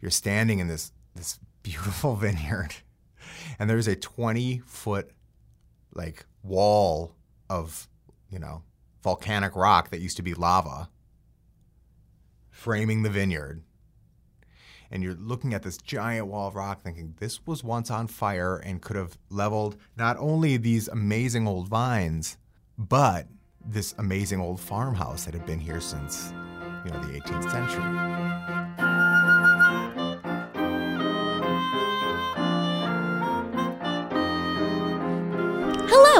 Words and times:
you're 0.00 0.10
standing 0.10 0.58
in 0.58 0.68
this 0.68 0.92
this 1.14 1.38
beautiful 1.62 2.16
vineyard, 2.16 2.74
and 3.58 3.68
there's 3.68 3.88
a 3.88 3.96
20 3.96 4.58
foot 4.66 5.10
like 5.94 6.26
wall 6.42 7.14
of 7.48 7.88
you 8.30 8.38
know 8.38 8.62
volcanic 9.02 9.56
rock 9.56 9.90
that 9.90 10.00
used 10.00 10.16
to 10.16 10.22
be 10.22 10.34
lava 10.34 10.88
framing 12.60 13.02
the 13.02 13.10
vineyard. 13.10 13.62
And 14.90 15.02
you're 15.02 15.14
looking 15.14 15.54
at 15.54 15.62
this 15.62 15.78
giant 15.78 16.26
wall 16.26 16.48
of 16.48 16.56
rock 16.56 16.82
thinking 16.82 17.14
this 17.18 17.46
was 17.46 17.64
once 17.64 17.90
on 17.90 18.06
fire 18.06 18.56
and 18.56 18.82
could 18.82 18.96
have 18.96 19.16
leveled 19.30 19.76
not 19.96 20.16
only 20.18 20.56
these 20.56 20.88
amazing 20.88 21.46
old 21.48 21.68
vines 21.68 22.36
but 22.76 23.28
this 23.64 23.94
amazing 23.98 24.40
old 24.40 24.60
farmhouse 24.60 25.24
that 25.24 25.34
had 25.34 25.46
been 25.46 25.60
here 25.60 25.80
since 25.80 26.34
you 26.84 26.90
know 26.90 27.00
the 27.00 27.20
18th 27.20 27.50
century 27.50 28.19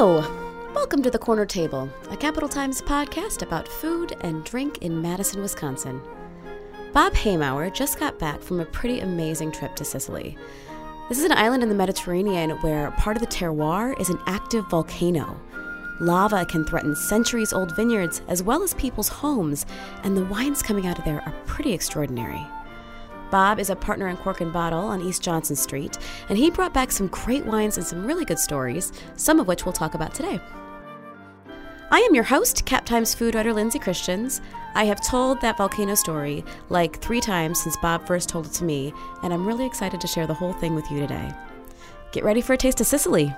Welcome 0.01 1.03
to 1.03 1.11
The 1.11 1.19
Corner 1.19 1.45
Table, 1.45 1.87
a 2.09 2.17
Capital 2.17 2.49
Times 2.49 2.81
podcast 2.81 3.43
about 3.43 3.67
food 3.67 4.17
and 4.21 4.43
drink 4.43 4.79
in 4.79 4.99
Madison, 4.99 5.43
Wisconsin. 5.43 6.01
Bob 6.91 7.13
Hemauer 7.13 7.71
just 7.71 7.99
got 7.99 8.17
back 8.17 8.41
from 8.41 8.59
a 8.59 8.65
pretty 8.65 9.01
amazing 9.01 9.51
trip 9.51 9.75
to 9.75 9.85
Sicily. 9.85 10.39
This 11.07 11.19
is 11.19 11.23
an 11.23 11.33
island 11.33 11.61
in 11.61 11.69
the 11.69 11.75
Mediterranean 11.75 12.49
where 12.61 12.89
part 12.97 13.15
of 13.15 13.21
the 13.21 13.27
terroir 13.27 13.93
is 14.01 14.09
an 14.09 14.17
active 14.25 14.67
volcano. 14.71 15.39
Lava 15.99 16.45
can 16.45 16.65
threaten 16.65 16.95
centuries 16.95 17.53
old 17.53 17.75
vineyards 17.75 18.23
as 18.27 18.41
well 18.41 18.63
as 18.63 18.73
people's 18.73 19.07
homes, 19.07 19.67
and 20.01 20.17
the 20.17 20.25
wines 20.25 20.63
coming 20.63 20.87
out 20.87 20.97
of 20.97 21.05
there 21.05 21.21
are 21.27 21.35
pretty 21.45 21.73
extraordinary. 21.73 22.43
Bob 23.31 23.59
is 23.59 23.69
a 23.69 23.75
partner 23.75 24.09
in 24.09 24.17
Cork 24.17 24.41
and 24.41 24.51
Bottle 24.51 24.83
on 24.83 25.01
East 25.01 25.23
Johnson 25.23 25.55
Street, 25.55 25.97
and 26.27 26.37
he 26.37 26.51
brought 26.51 26.73
back 26.73 26.91
some 26.91 27.07
great 27.07 27.45
wines 27.45 27.77
and 27.77 27.87
some 27.87 28.05
really 28.05 28.25
good 28.25 28.37
stories, 28.37 28.91
some 29.15 29.39
of 29.39 29.47
which 29.47 29.65
we'll 29.65 29.71
talk 29.71 29.93
about 29.93 30.13
today. 30.13 30.39
I 31.91 31.99
am 31.99 32.13
your 32.13 32.25
host, 32.25 32.65
Cap 32.65 32.85
Times 32.85 33.15
food 33.15 33.33
writer 33.33 33.53
Lindsay 33.53 33.79
Christians. 33.79 34.41
I 34.75 34.83
have 34.83 35.01
told 35.01 35.39
that 35.41 35.57
volcano 35.57 35.95
story 35.95 36.43
like 36.69 37.01
three 37.01 37.21
times 37.21 37.61
since 37.61 37.77
Bob 37.77 38.05
first 38.05 38.27
told 38.27 38.47
it 38.47 38.53
to 38.53 38.65
me, 38.65 38.93
and 39.23 39.33
I'm 39.33 39.47
really 39.47 39.65
excited 39.65 40.01
to 40.01 40.07
share 40.07 40.27
the 40.27 40.33
whole 40.33 40.53
thing 40.53 40.75
with 40.75 40.91
you 40.91 40.99
today. 40.99 41.33
Get 42.11 42.25
ready 42.25 42.41
for 42.41 42.53
a 42.53 42.57
taste 42.57 42.81
of 42.81 42.87
Sicily. 42.87 43.33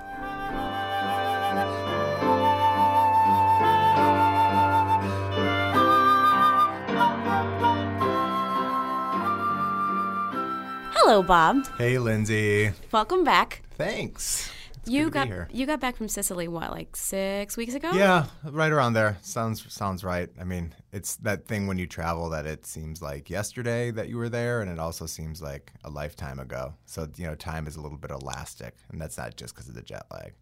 Hello, 11.06 11.22
Bob. 11.22 11.66
hey 11.76 11.98
lindsay 11.98 12.72
Welcome 12.90 13.24
back. 13.24 13.60
thanks 13.76 14.50
It's 14.78 14.90
you 14.90 15.10
good 15.10 15.20
to 15.24 15.28
be 15.28 15.34
got 15.36 15.54
you 15.54 15.66
got 15.66 15.78
back 15.78 15.96
from 15.96 16.08
Sicily 16.08 16.48
what, 16.48 16.70
like 16.70 16.96
six 16.96 17.58
weeks 17.58 17.74
ago? 17.74 17.90
yeah 17.92 18.24
right 18.42 18.72
around 18.72 18.94
there 18.94 19.18
sounds 19.20 19.70
sounds 19.70 20.02
right 20.02 20.30
i 20.40 20.44
mean 20.44 20.74
it's 20.92 21.16
that 21.16 21.46
thing 21.46 21.66
when 21.66 21.76
you 21.76 21.86
travel 21.86 22.30
that 22.30 22.46
it 22.46 22.64
seems 22.64 23.02
like 23.02 23.28
yesterday 23.28 23.90
that 23.90 24.08
you 24.08 24.16
were 24.16 24.30
there 24.30 24.62
and 24.62 24.70
it 24.70 24.78
also 24.78 25.04
seems 25.04 25.42
like 25.42 25.72
a 25.84 25.90
lifetime 25.90 26.38
ago 26.38 26.72
so 26.86 27.06
you 27.16 27.26
know 27.26 27.34
time 27.34 27.66
is 27.66 27.76
a 27.76 27.80
little 27.82 27.98
bit 27.98 28.10
elastic 28.10 28.74
and 28.90 28.98
that's 28.98 29.18
not 29.18 29.36
just 29.36 29.54
because 29.54 29.68
of 29.68 29.74
the 29.74 29.82
jet 29.82 30.06
lag 30.10 30.32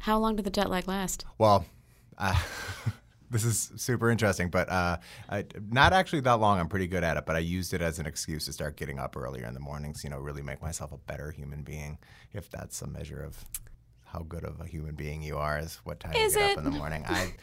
How 0.00 0.18
long 0.18 0.36
did 0.36 0.44
the 0.44 0.50
jet 0.50 0.68
lag 0.68 0.86
last? 0.86 1.24
Well, 1.38 1.64
uh, 2.18 2.38
this 3.30 3.44
is 3.44 3.72
super 3.76 4.10
interesting, 4.10 4.48
but 4.50 4.68
uh, 4.68 4.98
I, 5.28 5.44
not 5.70 5.92
actually 5.92 6.20
that 6.20 6.34
long. 6.40 6.58
I'm 6.60 6.68
pretty 6.68 6.86
good 6.86 7.04
at 7.04 7.16
it, 7.16 7.26
but 7.26 7.36
I 7.36 7.40
used 7.40 7.74
it 7.74 7.82
as 7.82 7.98
an 7.98 8.06
excuse 8.06 8.44
to 8.46 8.52
start 8.52 8.76
getting 8.76 8.98
up 8.98 9.16
earlier 9.16 9.46
in 9.46 9.54
the 9.54 9.60
mornings. 9.60 10.04
You 10.04 10.10
know, 10.10 10.18
really 10.18 10.42
make 10.42 10.62
myself 10.62 10.92
a 10.92 10.98
better 10.98 11.30
human 11.30 11.62
being. 11.62 11.98
If 12.32 12.50
that's 12.50 12.80
a 12.82 12.86
measure 12.86 13.22
of 13.22 13.44
how 14.04 14.20
good 14.20 14.44
of 14.44 14.60
a 14.60 14.66
human 14.66 14.94
being 14.94 15.22
you 15.22 15.36
are, 15.36 15.58
is 15.58 15.80
what 15.84 16.00
time 16.00 16.14
Is 16.14 16.34
you 16.34 16.40
get 16.40 16.50
it? 16.50 16.58
up 16.58 16.64
in 16.64 16.72
the 16.72 16.78
morning. 16.78 17.04
I, 17.06 17.34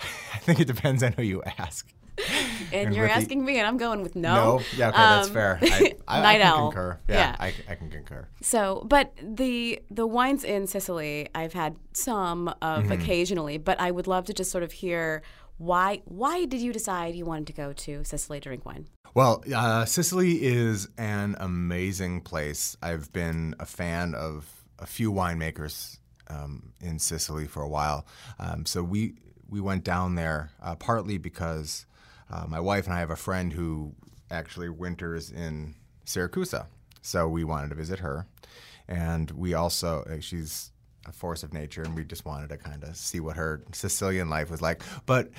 I 0.34 0.38
think 0.38 0.60
it 0.60 0.66
depends 0.66 1.02
on 1.02 1.12
who 1.12 1.22
you 1.22 1.42
ask. 1.58 1.92
And, 2.72 2.86
And 2.88 2.94
you're 2.96 3.04
with 3.04 3.12
the- 3.14 3.20
asking 3.20 3.44
me, 3.44 3.58
and 3.58 3.66
I'm 3.66 3.76
going 3.76 4.02
with 4.02 4.16
no. 4.16 4.34
No, 4.34 4.60
yeah, 4.76 4.88
okay, 4.88 4.96
that's 4.98 5.28
Um, 5.28 5.32
fair. 5.34 5.58
I, 5.62 5.94
I, 6.08 6.20
night 6.22 6.36
I 6.36 6.38
can 6.38 6.46
owl. 6.46 6.70
concur. 6.72 6.98
Yeah, 7.08 7.14
Yeah. 7.14 7.36
I, 7.38 7.54
I 7.68 7.74
can 7.76 7.90
concur. 7.90 8.26
So, 8.40 8.84
but 8.88 9.12
the 9.22 9.80
the 9.90 10.06
wines 10.06 10.42
in 10.44 10.66
Sicily, 10.66 11.28
I've 11.34 11.52
had 11.52 11.76
some 11.92 12.48
of 12.62 12.84
Mm-hmm. 12.84 12.92
occasionally, 12.92 13.58
but 13.58 13.80
I 13.80 13.90
would 13.90 14.06
love 14.06 14.24
to 14.26 14.32
just 14.32 14.50
sort 14.50 14.64
of 14.64 14.72
hear 14.72 15.22
why 15.58 16.02
why 16.06 16.46
did 16.46 16.60
you 16.60 16.72
decide 16.72 17.14
you 17.14 17.24
wanted 17.24 17.46
to 17.48 17.52
go 17.52 17.72
to 17.72 18.02
Sicily 18.04 18.40
to 18.40 18.48
drink 18.48 18.64
wine? 18.64 18.86
Well, 19.14 19.44
uh, 19.54 19.84
Sicily 19.84 20.42
is 20.42 20.88
an 20.98 21.36
amazing 21.38 22.22
place. 22.22 22.76
I've 22.82 23.12
been 23.12 23.54
a 23.60 23.66
fan 23.66 24.14
of 24.14 24.50
a 24.80 24.86
few 24.86 25.12
winemakers 25.12 25.98
um, 26.28 26.72
in 26.80 26.98
Sicily 26.98 27.46
for 27.46 27.62
a 27.62 27.68
while. 27.68 28.04
Um, 28.40 28.66
so 28.66 28.82
we 28.82 29.14
we 29.48 29.60
went 29.60 29.84
down 29.84 30.16
there 30.16 30.50
uh, 30.60 30.74
partly 30.74 31.18
because 31.18 31.86
uh, 32.34 32.46
my 32.48 32.58
wife 32.58 32.86
and 32.86 32.94
I 32.94 32.98
have 32.98 33.10
a 33.10 33.16
friend 33.16 33.52
who 33.52 33.94
actually 34.30 34.68
winters 34.68 35.30
in 35.30 35.76
Syracuse. 36.04 36.54
So 37.00 37.28
we 37.28 37.44
wanted 37.44 37.68
to 37.68 37.76
visit 37.76 38.00
her, 38.00 38.26
and 38.88 39.30
we 39.30 39.54
also 39.54 40.02
uh, 40.10 40.20
she's 40.20 40.72
a 41.06 41.12
force 41.12 41.42
of 41.42 41.52
nature, 41.52 41.82
and 41.82 41.94
we 41.94 42.04
just 42.04 42.24
wanted 42.24 42.48
to 42.48 42.56
kind 42.56 42.82
of 42.82 42.96
see 42.96 43.20
what 43.20 43.36
her 43.36 43.62
Sicilian 43.72 44.28
life 44.30 44.50
was 44.50 44.60
like. 44.60 44.82
But 45.06 45.30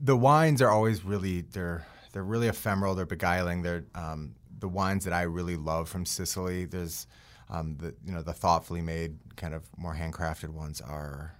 the 0.00 0.16
wines 0.16 0.60
are 0.60 0.70
always 0.70 1.04
really 1.04 1.42
they're 1.42 1.86
they're 2.12 2.24
really 2.24 2.48
ephemeral. 2.48 2.94
They're 2.94 3.06
beguiling. 3.06 3.62
They're 3.62 3.84
um, 3.94 4.34
the 4.58 4.68
wines 4.68 5.04
that 5.04 5.12
I 5.12 5.22
really 5.22 5.56
love 5.56 5.88
from 5.88 6.04
Sicily. 6.04 6.64
There's 6.64 7.06
um, 7.50 7.76
the 7.78 7.94
you 8.04 8.12
know 8.12 8.22
the 8.22 8.32
thoughtfully 8.32 8.80
made 8.80 9.18
kind 9.36 9.54
of 9.54 9.62
more 9.76 9.94
handcrafted 9.94 10.48
ones 10.48 10.80
are 10.80 11.36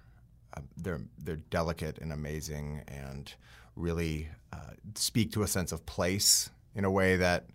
uh, 0.55 0.61
they're 0.77 1.01
they're 1.17 1.37
delicate 1.37 1.97
and 1.97 2.13
amazing 2.13 2.83
and 2.87 3.33
really 3.75 4.29
uh, 4.53 4.71
speak 4.95 5.31
to 5.31 5.43
a 5.43 5.47
sense 5.47 5.71
of 5.71 5.85
place 5.85 6.49
in 6.75 6.85
a 6.85 6.91
way 6.91 7.15
that 7.15 7.45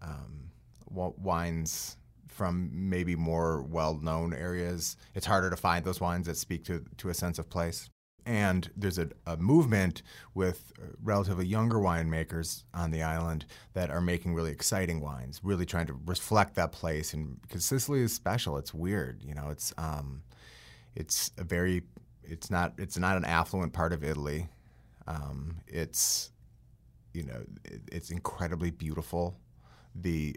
um, 0.00 0.50
wines 0.90 1.96
from 2.28 2.70
maybe 2.72 3.16
more 3.16 3.62
well-known 3.62 4.32
areas 4.34 4.96
it's 5.14 5.26
harder 5.26 5.50
to 5.50 5.56
find 5.56 5.84
those 5.84 6.00
wines 6.00 6.26
that 6.26 6.36
speak 6.36 6.64
to 6.64 6.84
to 6.96 7.08
a 7.08 7.14
sense 7.14 7.38
of 7.38 7.48
place 7.48 7.88
and 8.26 8.70
there's 8.76 8.98
a, 8.98 9.08
a 9.26 9.36
movement 9.36 10.02
with 10.34 10.72
relatively 11.02 11.46
younger 11.46 11.76
winemakers 11.76 12.64
on 12.72 12.90
the 12.90 13.02
island 13.02 13.44
that 13.74 13.90
are 13.90 14.00
making 14.00 14.34
really 14.34 14.50
exciting 14.50 15.00
wines, 15.00 15.40
really 15.42 15.66
trying 15.66 15.86
to 15.86 16.00
reflect 16.06 16.54
that 16.54 16.72
place. 16.72 17.12
And 17.12 17.40
because 17.42 17.64
Sicily 17.64 18.00
is 18.00 18.14
special, 18.14 18.56
it's 18.56 18.72
weird, 18.72 19.22
you 19.22 19.34
know. 19.34 19.48
It's 19.50 19.74
um, 19.76 20.22
it's 20.94 21.32
a 21.36 21.44
very, 21.44 21.82
it's 22.22 22.50
not, 22.50 22.74
it's 22.78 22.96
not 22.96 23.16
an 23.16 23.24
affluent 23.24 23.72
part 23.72 23.92
of 23.92 24.02
Italy. 24.04 24.48
Um, 25.06 25.56
it's, 25.66 26.30
you 27.14 27.22
know, 27.22 27.44
it, 27.64 27.80
it's 27.90 28.10
incredibly 28.10 28.70
beautiful. 28.70 29.38
The 29.94 30.36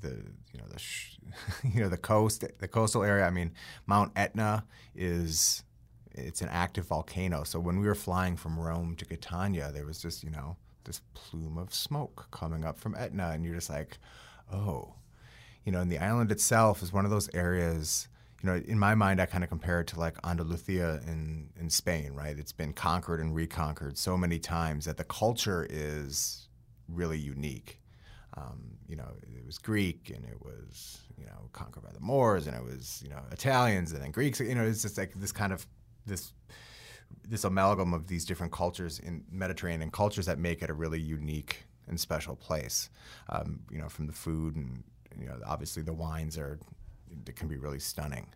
the 0.00 0.10
you 0.52 0.58
know 0.58 0.66
the 0.68 0.78
sh- 0.78 1.18
you 1.74 1.82
know 1.82 1.88
the 1.88 1.96
coast 1.96 2.44
the 2.58 2.68
coastal 2.68 3.04
area. 3.04 3.24
I 3.24 3.30
mean, 3.30 3.52
Mount 3.86 4.12
Etna 4.16 4.64
is 4.94 5.62
it's 6.12 6.40
an 6.40 6.48
active 6.48 6.86
volcano. 6.86 7.44
So 7.44 7.60
when 7.60 7.78
we 7.78 7.86
were 7.86 7.94
flying 7.94 8.36
from 8.36 8.58
Rome 8.58 8.96
to 8.96 9.04
Catania, 9.04 9.70
there 9.72 9.84
was 9.84 10.00
just 10.00 10.24
you 10.24 10.30
know 10.30 10.56
this 10.84 11.00
plume 11.14 11.58
of 11.58 11.74
smoke 11.74 12.28
coming 12.30 12.64
up 12.64 12.78
from 12.78 12.94
Etna, 12.96 13.30
and 13.30 13.44
you're 13.44 13.54
just 13.54 13.70
like, 13.70 13.98
oh, 14.52 14.94
you 15.64 15.72
know. 15.72 15.80
And 15.80 15.92
the 15.92 15.98
island 15.98 16.32
itself 16.32 16.82
is 16.82 16.92
one 16.92 17.04
of 17.04 17.10
those 17.10 17.28
areas. 17.34 18.08
You 18.46 18.52
know, 18.52 18.62
in 18.64 18.78
my 18.78 18.94
mind, 18.94 19.20
I 19.20 19.26
kind 19.26 19.42
of 19.42 19.50
compare 19.50 19.80
it 19.80 19.88
to 19.88 19.98
like 19.98 20.18
Andalusia 20.24 21.00
in 21.04 21.50
in 21.58 21.68
Spain, 21.68 22.12
right? 22.12 22.38
It's 22.38 22.52
been 22.52 22.72
conquered 22.72 23.18
and 23.18 23.34
reconquered 23.34 23.98
so 23.98 24.16
many 24.16 24.38
times 24.38 24.84
that 24.84 24.98
the 24.98 25.02
culture 25.02 25.66
is 25.68 26.46
really 26.86 27.18
unique. 27.18 27.80
Um, 28.36 28.78
you 28.86 28.94
know, 28.94 29.16
it 29.36 29.44
was 29.44 29.58
Greek 29.58 30.12
and 30.14 30.24
it 30.24 30.40
was, 30.40 31.00
you 31.18 31.26
know, 31.26 31.48
conquered 31.52 31.82
by 31.82 31.90
the 31.90 31.98
Moors 31.98 32.46
and 32.46 32.56
it 32.56 32.62
was, 32.62 33.02
you 33.02 33.10
know, 33.10 33.20
Italians 33.32 33.90
and 33.90 34.00
then 34.00 34.12
Greeks. 34.12 34.38
You 34.38 34.54
know, 34.54 34.64
it's 34.64 34.82
just 34.82 34.96
like 34.96 35.14
this 35.14 35.32
kind 35.32 35.52
of 35.52 35.66
this 36.06 36.32
this 37.28 37.42
amalgam 37.42 37.92
of 37.92 38.06
these 38.06 38.24
different 38.24 38.52
cultures 38.52 39.00
in 39.00 39.24
Mediterranean 39.28 39.90
cultures 39.90 40.26
that 40.26 40.38
make 40.38 40.62
it 40.62 40.70
a 40.70 40.74
really 40.74 41.00
unique 41.00 41.64
and 41.88 41.98
special 41.98 42.36
place. 42.36 42.90
Um, 43.28 43.62
you 43.72 43.78
know, 43.78 43.88
from 43.88 44.06
the 44.06 44.12
food 44.12 44.54
and 44.54 44.84
you 45.18 45.26
know, 45.26 45.36
obviously 45.44 45.82
the 45.82 45.92
wines 45.92 46.38
are 46.38 46.60
it 47.26 47.36
can 47.36 47.48
be 47.48 47.56
really 47.56 47.78
stunning. 47.78 48.28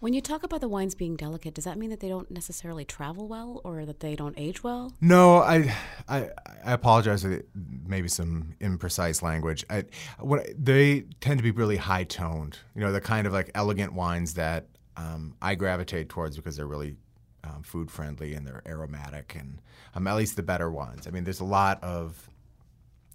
When 0.00 0.14
you 0.14 0.20
talk 0.20 0.42
about 0.42 0.60
the 0.60 0.68
wines 0.68 0.96
being 0.96 1.14
delicate, 1.14 1.54
does 1.54 1.62
that 1.62 1.78
mean 1.78 1.90
that 1.90 2.00
they 2.00 2.08
don't 2.08 2.28
necessarily 2.28 2.84
travel 2.84 3.28
well 3.28 3.60
or 3.62 3.84
that 3.84 4.00
they 4.00 4.16
don't 4.16 4.34
age 4.36 4.64
well? 4.64 4.92
No, 5.00 5.36
I, 5.36 5.72
I, 6.08 6.28
I 6.64 6.72
apologize 6.72 7.22
for 7.22 7.44
maybe 7.86 8.08
some 8.08 8.56
imprecise 8.60 9.22
language. 9.22 9.64
I, 9.70 9.84
what 10.18 10.48
they 10.58 11.02
tend 11.20 11.38
to 11.38 11.44
be 11.44 11.52
really 11.52 11.76
high 11.76 12.02
toned. 12.02 12.58
You 12.74 12.80
know, 12.80 12.90
the 12.90 13.00
kind 13.00 13.28
of 13.28 13.32
like 13.32 13.52
elegant 13.54 13.92
wines 13.92 14.34
that 14.34 14.66
um, 14.96 15.36
I 15.40 15.54
gravitate 15.54 16.08
towards 16.08 16.34
because 16.34 16.56
they're 16.56 16.66
really 16.66 16.96
um, 17.44 17.62
food 17.62 17.88
friendly 17.88 18.34
and 18.34 18.44
they're 18.44 18.62
aromatic 18.66 19.36
and 19.38 19.60
um, 19.94 20.08
at 20.08 20.16
least 20.16 20.34
the 20.34 20.42
better 20.42 20.68
ones. 20.68 21.06
I 21.06 21.10
mean, 21.10 21.22
there's 21.22 21.38
a 21.38 21.44
lot 21.44 21.80
of 21.84 22.28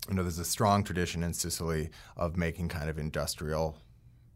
you 0.08 0.16
know, 0.16 0.22
there's 0.22 0.40
a 0.40 0.46
strong 0.46 0.84
tradition 0.84 1.22
in 1.22 1.34
Sicily 1.34 1.90
of 2.16 2.38
making 2.38 2.70
kind 2.70 2.90
of 2.90 2.98
industrial 2.98 3.78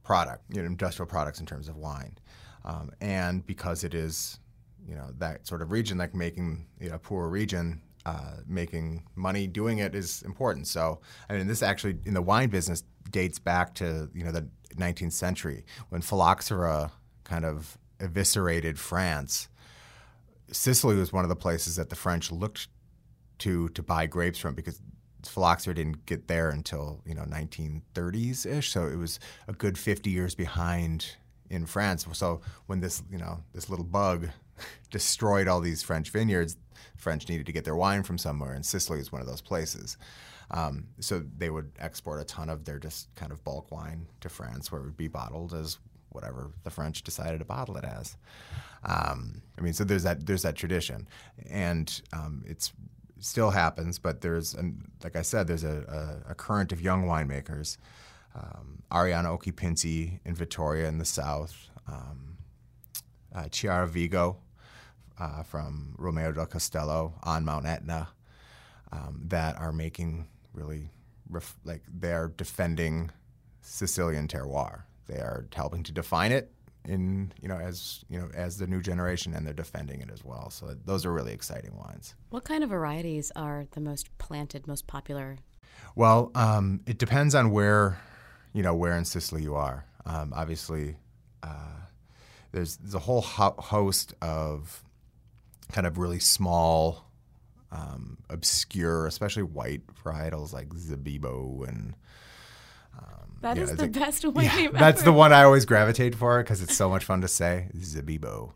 product, 0.03 0.43
you 0.49 0.61
know, 0.61 0.65
industrial 0.65 1.07
products 1.07 1.39
in 1.39 1.45
terms 1.45 1.67
of 1.67 1.77
wine. 1.77 2.17
Um, 2.63 2.91
and 3.01 3.45
because 3.45 3.83
it 3.83 3.93
is, 3.93 4.39
you 4.87 4.95
know, 4.95 5.09
that 5.17 5.47
sort 5.47 5.61
of 5.61 5.71
region, 5.71 5.97
like 5.97 6.13
making 6.13 6.67
you 6.79 6.89
know, 6.89 6.95
a 6.95 6.99
poor 6.99 7.27
region, 7.27 7.81
uh, 8.05 8.37
making 8.47 9.03
money 9.15 9.47
doing 9.47 9.79
it 9.79 9.95
is 9.95 10.21
important. 10.23 10.67
So, 10.67 10.99
I 11.29 11.37
mean, 11.37 11.47
this 11.47 11.61
actually 11.61 11.97
in 12.05 12.13
the 12.13 12.21
wine 12.21 12.49
business 12.49 12.83
dates 13.11 13.39
back 13.39 13.75
to 13.75 14.09
you 14.13 14.23
know 14.23 14.31
the 14.31 14.47
19th 14.75 15.11
century 15.11 15.65
when 15.89 16.01
phylloxera 16.01 16.91
kind 17.23 17.45
of 17.45 17.77
eviscerated 17.99 18.79
France. 18.79 19.49
Sicily 20.51 20.95
was 20.95 21.13
one 21.13 21.23
of 21.23 21.29
the 21.29 21.35
places 21.35 21.75
that 21.75 21.89
the 21.89 21.95
French 21.95 22.31
looked 22.31 22.67
to 23.39 23.69
to 23.69 23.83
buy 23.83 24.05
grapes 24.05 24.39
from 24.39 24.55
because 24.55 24.81
phylloxera 25.27 25.75
didn't 25.75 26.05
get 26.05 26.27
there 26.27 26.49
until 26.49 27.01
you 27.05 27.15
know 27.15 27.23
1930s 27.23 28.45
ish. 28.45 28.71
So 28.71 28.87
it 28.87 28.97
was 28.97 29.19
a 29.47 29.53
good 29.53 29.77
50 29.77 30.09
years 30.09 30.35
behind 30.35 31.15
in 31.49 31.65
France. 31.65 32.05
So 32.13 32.41
when 32.67 32.79
this 32.79 33.03
you 33.11 33.17
know 33.17 33.43
this 33.53 33.69
little 33.69 33.85
bug 33.85 34.29
destroyed 34.91 35.47
all 35.47 35.61
these 35.61 35.83
French 35.83 36.09
vineyards, 36.09 36.57
French 36.97 37.27
needed 37.29 37.45
to 37.45 37.51
get 37.51 37.65
their 37.65 37.75
wine 37.75 38.03
from 38.03 38.17
somewhere, 38.17 38.53
and 38.53 38.65
Sicily 38.65 38.99
is 38.99 39.11
one 39.11 39.21
of 39.21 39.27
those 39.27 39.41
places. 39.41 39.97
Um, 40.51 40.87
so 40.99 41.23
they 41.37 41.49
would 41.49 41.71
export 41.79 42.19
a 42.19 42.25
ton 42.25 42.49
of 42.49 42.65
their 42.65 42.77
just 42.77 43.13
kind 43.15 43.31
of 43.31 43.43
bulk 43.43 43.71
wine 43.71 44.07
to 44.19 44.29
France, 44.29 44.71
where 44.71 44.81
it 44.81 44.85
would 44.85 44.97
be 44.97 45.07
bottled 45.07 45.53
as 45.53 45.77
whatever 46.09 46.51
the 46.63 46.69
French 46.69 47.03
decided 47.03 47.39
to 47.39 47.45
bottle 47.45 47.77
it 47.77 47.85
as. 47.85 48.17
Um, 48.83 49.41
I 49.57 49.61
mean, 49.61 49.73
so 49.73 49.83
there's 49.83 50.03
that 50.03 50.25
there's 50.25 50.41
that 50.41 50.55
tradition, 50.55 51.07
and 51.49 52.01
um, 52.13 52.43
it's 52.45 52.73
still 53.21 53.51
happens, 53.51 53.99
but 53.99 54.21
there's, 54.21 54.53
an, 54.53 54.91
like 55.03 55.15
I 55.15 55.21
said, 55.21 55.47
there's 55.47 55.63
a, 55.63 56.19
a, 56.27 56.31
a 56.31 56.35
current 56.35 56.71
of 56.71 56.81
young 56.81 57.05
winemakers. 57.05 57.77
Um, 58.35 58.83
Arianna 58.91 59.37
Occhipinti 59.37 60.19
in 60.25 60.35
Vittoria 60.35 60.87
in 60.87 60.97
the 60.97 61.05
south, 61.05 61.69
um, 61.87 62.37
uh, 63.33 63.47
Chiara 63.49 63.87
Vigo 63.87 64.37
uh, 65.19 65.43
from 65.43 65.95
Romeo 65.97 66.31
del 66.31 66.45
Castello 66.45 67.13
on 67.23 67.45
Mount 67.45 67.65
Etna 67.65 68.09
um, 68.91 69.21
that 69.27 69.57
are 69.57 69.71
making 69.71 70.27
really, 70.53 70.89
ref- 71.29 71.57
like, 71.63 71.83
they're 71.87 72.33
defending 72.35 73.11
Sicilian 73.61 74.27
terroir. 74.27 74.83
They 75.07 75.19
are 75.19 75.45
helping 75.53 75.83
to 75.83 75.91
define 75.91 76.31
it 76.31 76.51
in 76.87 77.31
you 77.41 77.47
know 77.47 77.57
as 77.57 78.03
you 78.09 78.19
know 78.19 78.29
as 78.33 78.57
the 78.57 78.67
new 78.67 78.81
generation 78.81 79.33
and 79.33 79.45
they're 79.45 79.53
defending 79.53 80.01
it 80.01 80.09
as 80.11 80.23
well. 80.23 80.49
So 80.49 80.75
those 80.85 81.05
are 81.05 81.11
really 81.11 81.33
exciting 81.33 81.75
wines 81.77 82.15
what 82.29 82.43
kind 82.43 82.63
of 82.63 82.69
varieties 82.69 83.31
are 83.35 83.65
the 83.71 83.81
most 83.81 84.15
planted 84.17 84.67
most 84.67 84.87
popular? 84.87 85.37
Well 85.95 86.31
um, 86.35 86.81
it 86.85 86.97
depends 86.97 87.35
on 87.35 87.51
where 87.51 87.99
you 88.53 88.63
know 88.63 88.73
where 88.75 88.97
in 88.97 89.05
sicily 89.05 89.43
you 89.43 89.55
are. 89.55 89.85
Um, 90.05 90.33
obviously 90.35 90.95
uh, 91.43 91.81
there's, 92.51 92.77
there's 92.77 92.95
a 92.95 92.99
whole 92.99 93.21
ho- 93.21 93.55
host 93.57 94.13
of 94.21 94.83
kind 95.71 95.85
of 95.85 95.97
really 95.97 96.19
small 96.19 97.05
um, 97.71 98.17
obscure 98.29 99.05
especially 99.07 99.43
white 99.43 99.81
varietals 100.03 100.51
like 100.51 100.69
Zibibbo 100.69 101.67
and 101.67 101.95
that 103.41 103.57
is 103.57 103.75
the 103.75 103.87
best 103.87 104.25
one 104.25 104.45
yeah, 104.45 104.69
That's 104.71 105.03
the 105.03 105.11
one 105.11 105.33
I 105.33 105.43
always 105.43 105.65
gravitate 105.71 106.15
for 106.15 106.41
because 106.41 106.61
it's 106.61 106.75
so 106.75 106.89
much 106.89 107.03
fun 107.03 107.21
to 107.21 107.27
say. 107.27 107.69
Zibibbo. 107.75 108.53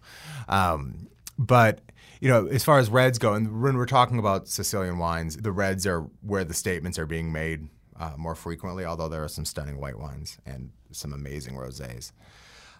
Um, 0.47 1.07
but 1.37 1.81
you 2.21 2.29
know, 2.29 2.47
as 2.47 2.63
far 2.63 2.79
as 2.79 2.89
reds 2.89 3.19
go, 3.19 3.33
and 3.33 3.61
when 3.61 3.77
we're 3.77 3.85
talking 3.85 4.19
about 4.19 4.47
Sicilian 4.47 4.97
wines, 4.97 5.37
the 5.37 5.51
reds 5.51 5.85
are 5.85 6.01
where 6.21 6.43
the 6.43 6.53
statements 6.53 6.97
are 6.97 7.05
being 7.05 7.31
made 7.31 7.67
uh, 7.99 8.13
more 8.17 8.35
frequently. 8.35 8.85
Although 8.85 9.09
there 9.09 9.23
are 9.23 9.29
some 9.29 9.45
stunning 9.45 9.79
white 9.79 9.99
wines 9.99 10.37
and 10.45 10.71
some 10.91 11.13
amazing 11.13 11.55
rosés. 11.55 12.11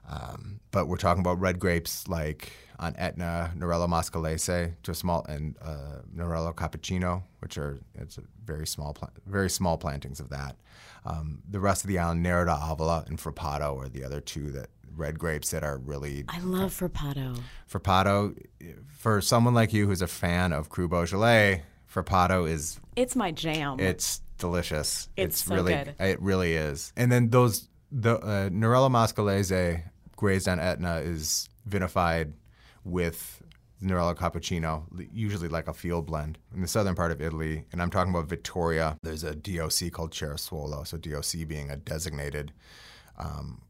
Um, 0.09 0.59
but 0.71 0.87
we're 0.87 0.97
talking 0.97 1.21
about 1.21 1.39
red 1.39 1.59
grapes 1.59 2.07
like 2.07 2.51
on 2.77 2.95
Etna, 2.97 3.53
Nerello 3.57 3.87
Mascalese 3.87 4.73
to 4.83 4.91
a 4.91 4.95
small 4.95 5.25
and 5.27 5.55
uh, 5.61 6.01
Nerello 6.15 6.53
Cappuccino, 6.53 7.23
which 7.39 7.57
are 7.57 7.79
it's 7.95 8.19
very 8.43 8.67
small, 8.67 8.93
pla- 8.93 9.09
very 9.25 9.49
small 9.49 9.77
plantings 9.77 10.19
of 10.19 10.29
that. 10.29 10.57
Um, 11.05 11.41
the 11.49 11.59
rest 11.59 11.83
of 11.83 11.87
the 11.87 11.99
island, 11.99 12.23
Nero 12.23 12.45
d'Avola 12.45 13.07
and 13.07 13.17
Frappato 13.17 13.77
are 13.77 13.89
the 13.89 14.03
other 14.03 14.19
two 14.19 14.51
that 14.51 14.69
red 14.95 15.17
grapes 15.19 15.51
that 15.51 15.63
are 15.63 15.77
really. 15.77 16.25
I 16.27 16.39
love 16.39 16.71
Frappato. 16.77 17.39
Frappato, 17.71 18.35
for 18.87 19.21
someone 19.21 19.53
like 19.53 19.73
you 19.73 19.87
who's 19.87 20.01
a 20.01 20.07
fan 20.07 20.51
of 20.51 20.69
Cru 20.69 20.87
Beaujolais, 20.87 21.63
Frappato 21.91 22.49
is. 22.49 22.79
It's 22.95 23.15
my 23.15 23.31
jam. 23.31 23.79
It's 23.79 24.21
delicious. 24.37 25.09
It's, 25.15 25.35
it's 25.35 25.45
so 25.45 25.55
really, 25.55 25.73
good. 25.73 25.95
It 25.99 26.21
really 26.21 26.53
is. 26.53 26.91
And 26.97 27.11
then 27.11 27.29
those 27.29 27.69
the 27.91 28.17
uh, 28.17 28.49
Nerello 28.49 28.89
Mascalese 28.89 29.83
grazed 30.15 30.47
on 30.47 30.59
Etna 30.59 30.97
is 30.97 31.49
vinified 31.69 32.33
with 32.83 33.41
Nerello 33.81 34.15
Cappuccino, 34.15 34.83
usually 35.13 35.47
like 35.47 35.67
a 35.67 35.73
field 35.73 36.05
blend. 36.05 36.37
In 36.53 36.61
the 36.61 36.67
southern 36.67 36.95
part 36.95 37.11
of 37.11 37.21
Italy, 37.21 37.65
and 37.71 37.81
I'm 37.81 37.89
talking 37.89 38.13
about 38.13 38.27
Vittoria, 38.27 38.97
there's 39.03 39.23
a 39.23 39.35
DOC 39.35 39.91
called 39.91 40.11
Cerasuolo, 40.11 40.87
so 40.87 40.97
DOC 40.97 41.47
being 41.47 41.69
a 41.69 41.75
designated, 41.75 42.51
um, 43.17 43.61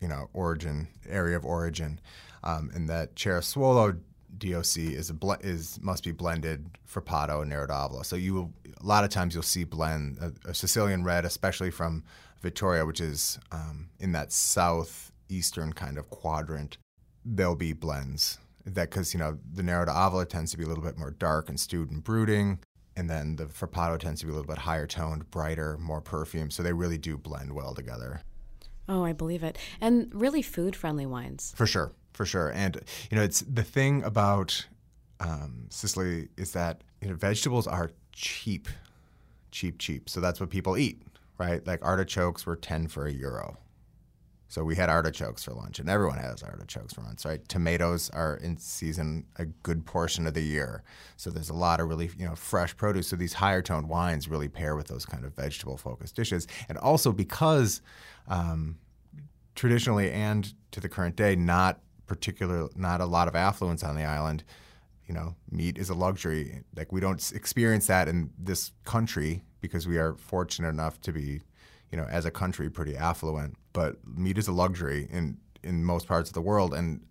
you 0.00 0.08
know, 0.08 0.30
origin, 0.32 0.88
area 1.08 1.36
of 1.36 1.44
origin. 1.44 2.00
Um, 2.44 2.70
and 2.74 2.88
that 2.88 3.14
Cerasuolo 3.16 3.98
DOC 4.38 4.76
is 4.78 5.10
a 5.10 5.14
ble- 5.14 5.36
is 5.40 5.78
must 5.82 6.04
be 6.04 6.12
blended 6.12 6.70
Frappato 6.88 7.42
and 7.42 7.50
Nero 7.50 7.66
d'Avola. 7.66 8.04
So 8.04 8.16
you 8.16 8.34
will, 8.34 8.52
a 8.80 8.86
lot 8.86 9.04
of 9.04 9.10
times 9.10 9.34
you'll 9.34 9.42
see 9.42 9.64
blend 9.64 10.18
a, 10.18 10.50
a 10.50 10.54
Sicilian 10.54 11.04
red, 11.04 11.24
especially 11.24 11.70
from 11.70 12.02
Vittoria, 12.40 12.86
which 12.86 13.00
is 13.00 13.38
um, 13.52 13.88
in 14.00 14.12
that 14.12 14.32
southeastern 15.32 15.72
kind 15.72 15.98
of 15.98 16.10
quadrant. 16.10 16.76
There'll 17.24 17.56
be 17.56 17.72
blends 17.72 18.38
that 18.64 18.90
because 18.90 19.12
you 19.12 19.18
know 19.18 19.38
the 19.52 19.62
Nero 19.62 19.84
d'Avola 19.84 20.28
tends 20.28 20.50
to 20.52 20.58
be 20.58 20.64
a 20.64 20.68
little 20.68 20.84
bit 20.84 20.98
more 20.98 21.10
dark 21.10 21.48
and 21.48 21.58
stewed 21.58 21.90
and 21.90 22.04
brooding, 22.04 22.58
and 22.96 23.08
then 23.08 23.36
the 23.36 23.46
Frappato 23.46 23.98
tends 23.98 24.20
to 24.20 24.26
be 24.26 24.32
a 24.32 24.34
little 24.34 24.48
bit 24.48 24.58
higher 24.58 24.86
toned, 24.86 25.30
brighter, 25.30 25.78
more 25.78 26.00
perfume. 26.00 26.50
So 26.50 26.62
they 26.62 26.72
really 26.72 26.98
do 26.98 27.16
blend 27.16 27.52
well 27.52 27.74
together. 27.74 28.20
Oh, 28.88 29.04
I 29.04 29.12
believe 29.12 29.42
it, 29.42 29.58
and 29.80 30.12
really 30.14 30.42
food 30.42 30.76
friendly 30.76 31.06
wines. 31.06 31.52
For 31.56 31.66
sure, 31.66 31.92
for 32.12 32.26
sure, 32.26 32.50
and 32.52 32.80
you 33.10 33.16
know 33.16 33.22
it's 33.22 33.40
the 33.40 33.64
thing 33.64 34.02
about 34.02 34.66
um, 35.20 35.66
Sicily 35.70 36.28
is 36.36 36.52
that 36.52 36.82
you 37.00 37.08
know 37.08 37.14
vegetables 37.14 37.66
are 37.66 37.90
cheap, 38.12 38.68
cheap, 39.50 39.78
cheap. 39.78 40.08
So 40.08 40.20
that's 40.20 40.40
what 40.40 40.50
people 40.50 40.76
eat, 40.76 41.02
right? 41.38 41.66
Like 41.66 41.84
artichokes 41.84 42.44
were 42.44 42.56
ten 42.56 42.86
for 42.88 43.06
a 43.06 43.12
euro 43.12 43.56
so 44.52 44.62
we 44.64 44.76
had 44.76 44.90
artichokes 44.90 45.44
for 45.44 45.54
lunch, 45.54 45.78
and 45.78 45.88
everyone 45.88 46.18
has 46.18 46.42
artichokes 46.42 46.92
for 46.92 47.00
lunch, 47.00 47.24
right? 47.24 47.40
Tomatoes 47.48 48.10
are 48.10 48.36
in 48.36 48.58
season 48.58 49.24
a 49.36 49.46
good 49.46 49.86
portion 49.86 50.26
of 50.26 50.34
the 50.34 50.42
year, 50.42 50.82
so 51.16 51.30
there's 51.30 51.48
a 51.48 51.54
lot 51.54 51.80
of 51.80 51.88
really 51.88 52.10
you 52.18 52.26
know 52.26 52.34
fresh 52.34 52.76
produce. 52.76 53.06
So 53.06 53.16
these 53.16 53.32
higher 53.32 53.62
toned 53.62 53.88
wines 53.88 54.28
really 54.28 54.48
pair 54.48 54.76
with 54.76 54.88
those 54.88 55.06
kind 55.06 55.24
of 55.24 55.34
vegetable 55.34 55.78
focused 55.78 56.16
dishes, 56.16 56.46
and 56.68 56.76
also 56.76 57.12
because 57.12 57.80
um, 58.28 58.76
traditionally 59.54 60.12
and 60.12 60.52
to 60.72 60.80
the 60.80 60.88
current 60.90 61.16
day, 61.16 61.34
not 61.34 61.80
particular, 62.06 62.68
not 62.76 63.00
a 63.00 63.06
lot 63.06 63.28
of 63.28 63.34
affluence 63.34 63.82
on 63.82 63.96
the 63.96 64.04
island. 64.04 64.44
You 65.06 65.14
know, 65.14 65.34
meat 65.50 65.78
is 65.78 65.88
a 65.88 65.94
luxury. 65.94 66.60
Like 66.76 66.92
we 66.92 67.00
don't 67.00 67.32
experience 67.32 67.86
that 67.86 68.06
in 68.06 68.28
this 68.38 68.72
country 68.84 69.44
because 69.62 69.88
we 69.88 69.96
are 69.96 70.12
fortunate 70.12 70.68
enough 70.68 71.00
to 71.00 71.12
be 71.12 71.40
you 71.92 71.98
know, 71.98 72.06
as 72.10 72.24
a 72.24 72.30
country, 72.30 72.70
pretty 72.70 72.96
affluent. 72.96 73.56
But 73.72 73.96
meat 74.06 74.38
is 74.38 74.48
a 74.48 74.52
luxury 74.52 75.08
in 75.10 75.38
in 75.62 75.84
most 75.84 76.08
parts 76.08 76.30
of 76.30 76.34
the 76.34 76.40
world, 76.40 76.74
and 76.74 77.02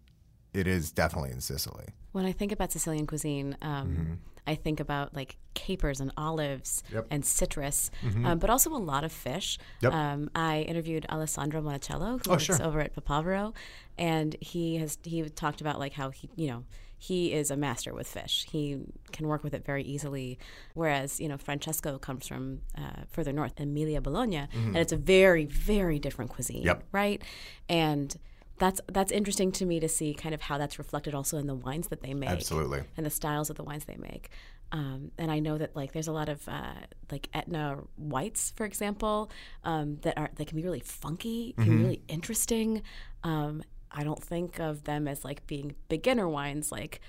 it 0.53 0.67
is 0.67 0.91
definitely 0.91 1.31
in 1.31 1.39
Sicily. 1.39 1.85
When 2.11 2.25
I 2.25 2.33
think 2.33 2.51
about 2.51 2.71
Sicilian 2.73 3.07
cuisine, 3.07 3.55
um, 3.61 3.87
mm-hmm. 3.87 4.13
I 4.45 4.55
think 4.55 4.79
about 4.79 5.15
like 5.15 5.37
capers 5.53 6.01
and 6.01 6.11
olives 6.17 6.83
yep. 6.91 7.05
and 7.09 7.23
citrus, 7.23 7.91
mm-hmm. 8.03 8.25
um, 8.25 8.39
but 8.39 8.49
also 8.49 8.71
a 8.71 8.77
lot 8.77 9.03
of 9.03 9.11
fish. 9.11 9.57
Yep. 9.81 9.93
Um, 9.93 10.29
I 10.35 10.61
interviewed 10.61 11.05
Alessandro 11.09 11.61
Monticello, 11.61 12.17
who 12.17 12.21
oh, 12.27 12.31
works 12.31 12.43
sure. 12.43 12.61
over 12.61 12.81
at 12.81 12.95
Papavero, 12.95 13.53
and 13.97 14.35
he 14.41 14.77
has 14.77 14.97
he 15.03 15.21
talked 15.29 15.61
about 15.61 15.79
like 15.79 15.93
how 15.93 16.09
he 16.09 16.29
you 16.35 16.47
know 16.47 16.63
he 17.01 17.33
is 17.33 17.49
a 17.49 17.57
master 17.57 17.95
with 17.95 18.07
fish. 18.07 18.45
He 18.51 18.77
can 19.11 19.27
work 19.27 19.43
with 19.43 19.55
it 19.55 19.65
very 19.65 19.81
easily. 19.81 20.37
Whereas, 20.75 21.19
you 21.19 21.27
know, 21.27 21.35
Francesco 21.35 21.97
comes 21.97 22.27
from 22.27 22.61
uh, 22.77 23.05
further 23.09 23.33
north, 23.33 23.59
Emilia 23.59 23.99
Bologna, 24.01 24.37
mm-hmm. 24.37 24.67
and 24.67 24.77
it's 24.77 24.91
a 24.91 24.97
very, 24.97 25.45
very 25.45 25.97
different 25.97 26.29
cuisine, 26.29 26.61
yep. 26.61 26.83
right? 26.91 27.19
And 27.67 28.15
that's 28.59 28.79
that's 28.87 29.11
interesting 29.11 29.51
to 29.53 29.65
me 29.65 29.79
to 29.79 29.89
see 29.89 30.13
kind 30.13 30.35
of 30.35 30.41
how 30.41 30.59
that's 30.59 30.77
reflected 30.77 31.15
also 31.15 31.39
in 31.39 31.47
the 31.47 31.55
wines 31.55 31.87
that 31.87 32.03
they 32.03 32.13
make, 32.13 32.29
absolutely, 32.29 32.83
and 32.95 33.03
the 33.03 33.09
styles 33.09 33.49
of 33.49 33.55
the 33.55 33.63
wines 33.63 33.85
they 33.85 33.97
make. 33.97 34.29
Um, 34.71 35.11
and 35.17 35.31
I 35.31 35.39
know 35.39 35.57
that 35.57 35.75
like 35.75 35.93
there's 35.93 36.07
a 36.07 36.11
lot 36.11 36.29
of 36.29 36.47
uh, 36.47 36.85
like 37.11 37.29
Etna 37.33 37.79
whites, 37.97 38.53
for 38.55 38.67
example, 38.67 39.31
um, 39.63 39.97
that 40.03 40.19
are 40.19 40.29
that 40.35 40.45
can 40.45 40.55
be 40.55 40.63
really 40.63 40.81
funky, 40.81 41.53
can 41.53 41.65
mm-hmm. 41.65 41.77
be 41.77 41.83
really 41.83 42.01
interesting. 42.07 42.83
Um, 43.23 43.63
I 43.93 44.03
don't 44.03 44.21
think 44.23 44.59
of 44.59 44.83
them 44.85 45.07
as 45.07 45.23
like 45.25 45.45
being 45.47 45.75
beginner 45.89 46.27
wines 46.27 46.71
like 46.71 47.01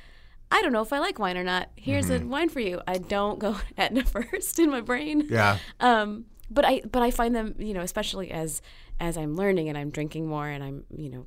I 0.53 0.61
don't 0.61 0.73
know 0.73 0.83
if 0.83 0.93
I 0.93 0.99
like 0.99 1.19
wine 1.19 1.39
or 1.39 1.45
not. 1.45 1.71
Here's 1.77 2.11
a 2.11 2.19
wine 2.19 2.51
for 2.51 2.61
you. 2.61 2.83
I 2.87 2.99
don't 2.99 3.39
go 3.39 3.57
Etna 3.79 4.05
first 4.05 4.59
in 4.59 4.71
my 4.71 4.83
brain. 4.83 5.27
Yeah. 5.31 5.57
Um, 5.81 6.27
but 6.51 6.67
I 6.67 6.83
but 6.91 7.01
I 7.03 7.11
find 7.11 7.35
them, 7.35 7.55
you 7.59 7.73
know, 7.73 7.81
especially 7.81 8.31
as 8.31 8.61
as 9.01 9.17
I'm 9.17 9.35
learning 9.35 9.71
and 9.71 9.79
I'm 9.79 9.91
drinking 9.91 10.27
more 10.27 10.47
and 10.47 10.63
I'm, 10.63 10.85
you 10.95 11.09
know, 11.09 11.27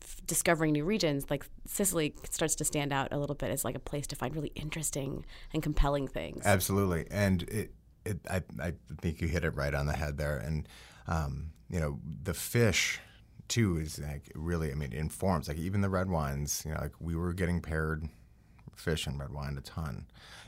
f- 0.00 0.22
discovering 0.26 0.72
new 0.72 0.84
regions, 0.84 1.26
like 1.28 1.44
Sicily 1.66 2.14
starts 2.30 2.54
to 2.56 2.64
stand 2.64 2.94
out 2.94 3.08
a 3.12 3.18
little 3.18 3.36
bit 3.36 3.50
as 3.50 3.62
like 3.62 3.74
a 3.74 3.80
place 3.80 4.06
to 4.06 4.16
find 4.16 4.34
really 4.34 4.52
interesting 4.54 5.26
and 5.52 5.62
compelling 5.62 6.08
things. 6.08 6.42
Absolutely, 6.46 7.06
and 7.10 7.42
it, 7.42 7.74
it 8.06 8.20
I, 8.30 8.42
I 8.58 8.72
think 9.02 9.20
you 9.20 9.28
hit 9.28 9.44
it 9.44 9.54
right 9.54 9.74
on 9.74 9.84
the 9.84 9.92
head 9.92 10.16
there. 10.16 10.38
And 10.38 10.66
um, 11.06 11.50
you 11.68 11.78
know, 11.78 12.00
the 12.22 12.32
fish 12.32 13.00
too 13.48 13.78
is 13.78 13.98
like 13.98 14.30
really. 14.34 14.70
I 14.70 14.74
mean, 14.74 14.92
it 14.92 14.98
informs 14.98 15.48
like 15.48 15.58
even 15.58 15.80
the 15.80 15.90
red 15.90 16.08
wines. 16.08 16.62
You 16.64 16.72
know, 16.72 16.80
like 16.80 16.94
we 17.00 17.16
were 17.16 17.32
getting 17.32 17.60
paired 17.60 18.08
fish 18.76 19.06
and 19.06 19.18
red 19.18 19.32
wine 19.32 19.56
a 19.58 19.60
ton, 19.60 20.06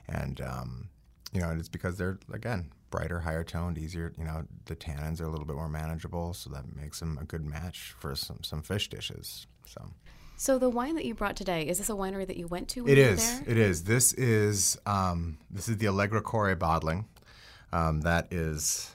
and 0.09 0.41
um, 0.41 0.89
you 1.33 1.41
know, 1.41 1.51
it's 1.51 1.69
because 1.69 1.99
they're 1.99 2.19
again 2.33 2.71
brighter, 2.91 3.21
higher 3.21 3.45
toned, 3.45 3.77
easier. 3.77 4.13
You 4.17 4.25
know, 4.25 4.45
the 4.67 4.77
tannins 4.77 5.21
are 5.21 5.25
a 5.25 5.31
little 5.31 5.47
bit 5.47 5.57
more 5.57 5.69
manageable, 5.69 6.33
so 6.33 6.51
that 6.51 6.77
makes 6.77 7.01
them 7.01 7.19
a 7.21 7.25
good 7.25 7.45
match 7.45 7.95
for 7.99 8.15
some 8.15 8.43
some 8.43 8.63
fish 8.63 8.89
dishes. 8.89 9.47
So. 9.67 9.91
So 10.37 10.59
the 10.59 10.69
wine 10.69 10.97
that 10.97 11.05
you 11.05 11.15
brought 11.15 11.37
today 11.37 11.63
is 11.69 11.79
this 11.79 11.89
a 11.89 11.93
winery 11.93 12.27
that 12.27 12.37
you 12.37 12.49
went 12.49 12.69
to? 12.71 12.89
It 12.89 12.99
is. 12.99 13.41
there? 13.41 13.51
It 13.53 13.57
is. 13.57 13.85
This 13.85 14.13
is 14.15 14.77
um, 14.85 15.39
this 15.51 15.69
is 15.69 15.77
the 15.77 15.87
Allegracore 15.87 16.59
bottling. 16.59 17.07
Um, 17.73 18.03
that 18.03 18.33
is, 18.33 18.93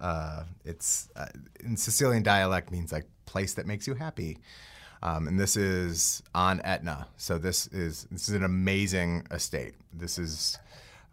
uh, 0.00 0.44
it's 0.64 1.08
uh, 1.16 1.26
in 1.60 1.76
Sicilian 1.76 2.22
dialect 2.22 2.70
means 2.70 2.92
like 2.92 3.06
place 3.26 3.54
that 3.54 3.66
makes 3.66 3.86
you 3.86 3.94
happy. 3.94 4.38
Um, 5.00 5.28
and 5.28 5.38
this 5.38 5.56
is 5.56 6.22
on 6.34 6.60
Etna. 6.64 7.06
So 7.16 7.38
this 7.38 7.68
is 7.68 8.06
this 8.10 8.28
is 8.28 8.34
an 8.34 8.44
amazing 8.44 9.26
estate. 9.30 9.74
This 9.92 10.18
is 10.18 10.58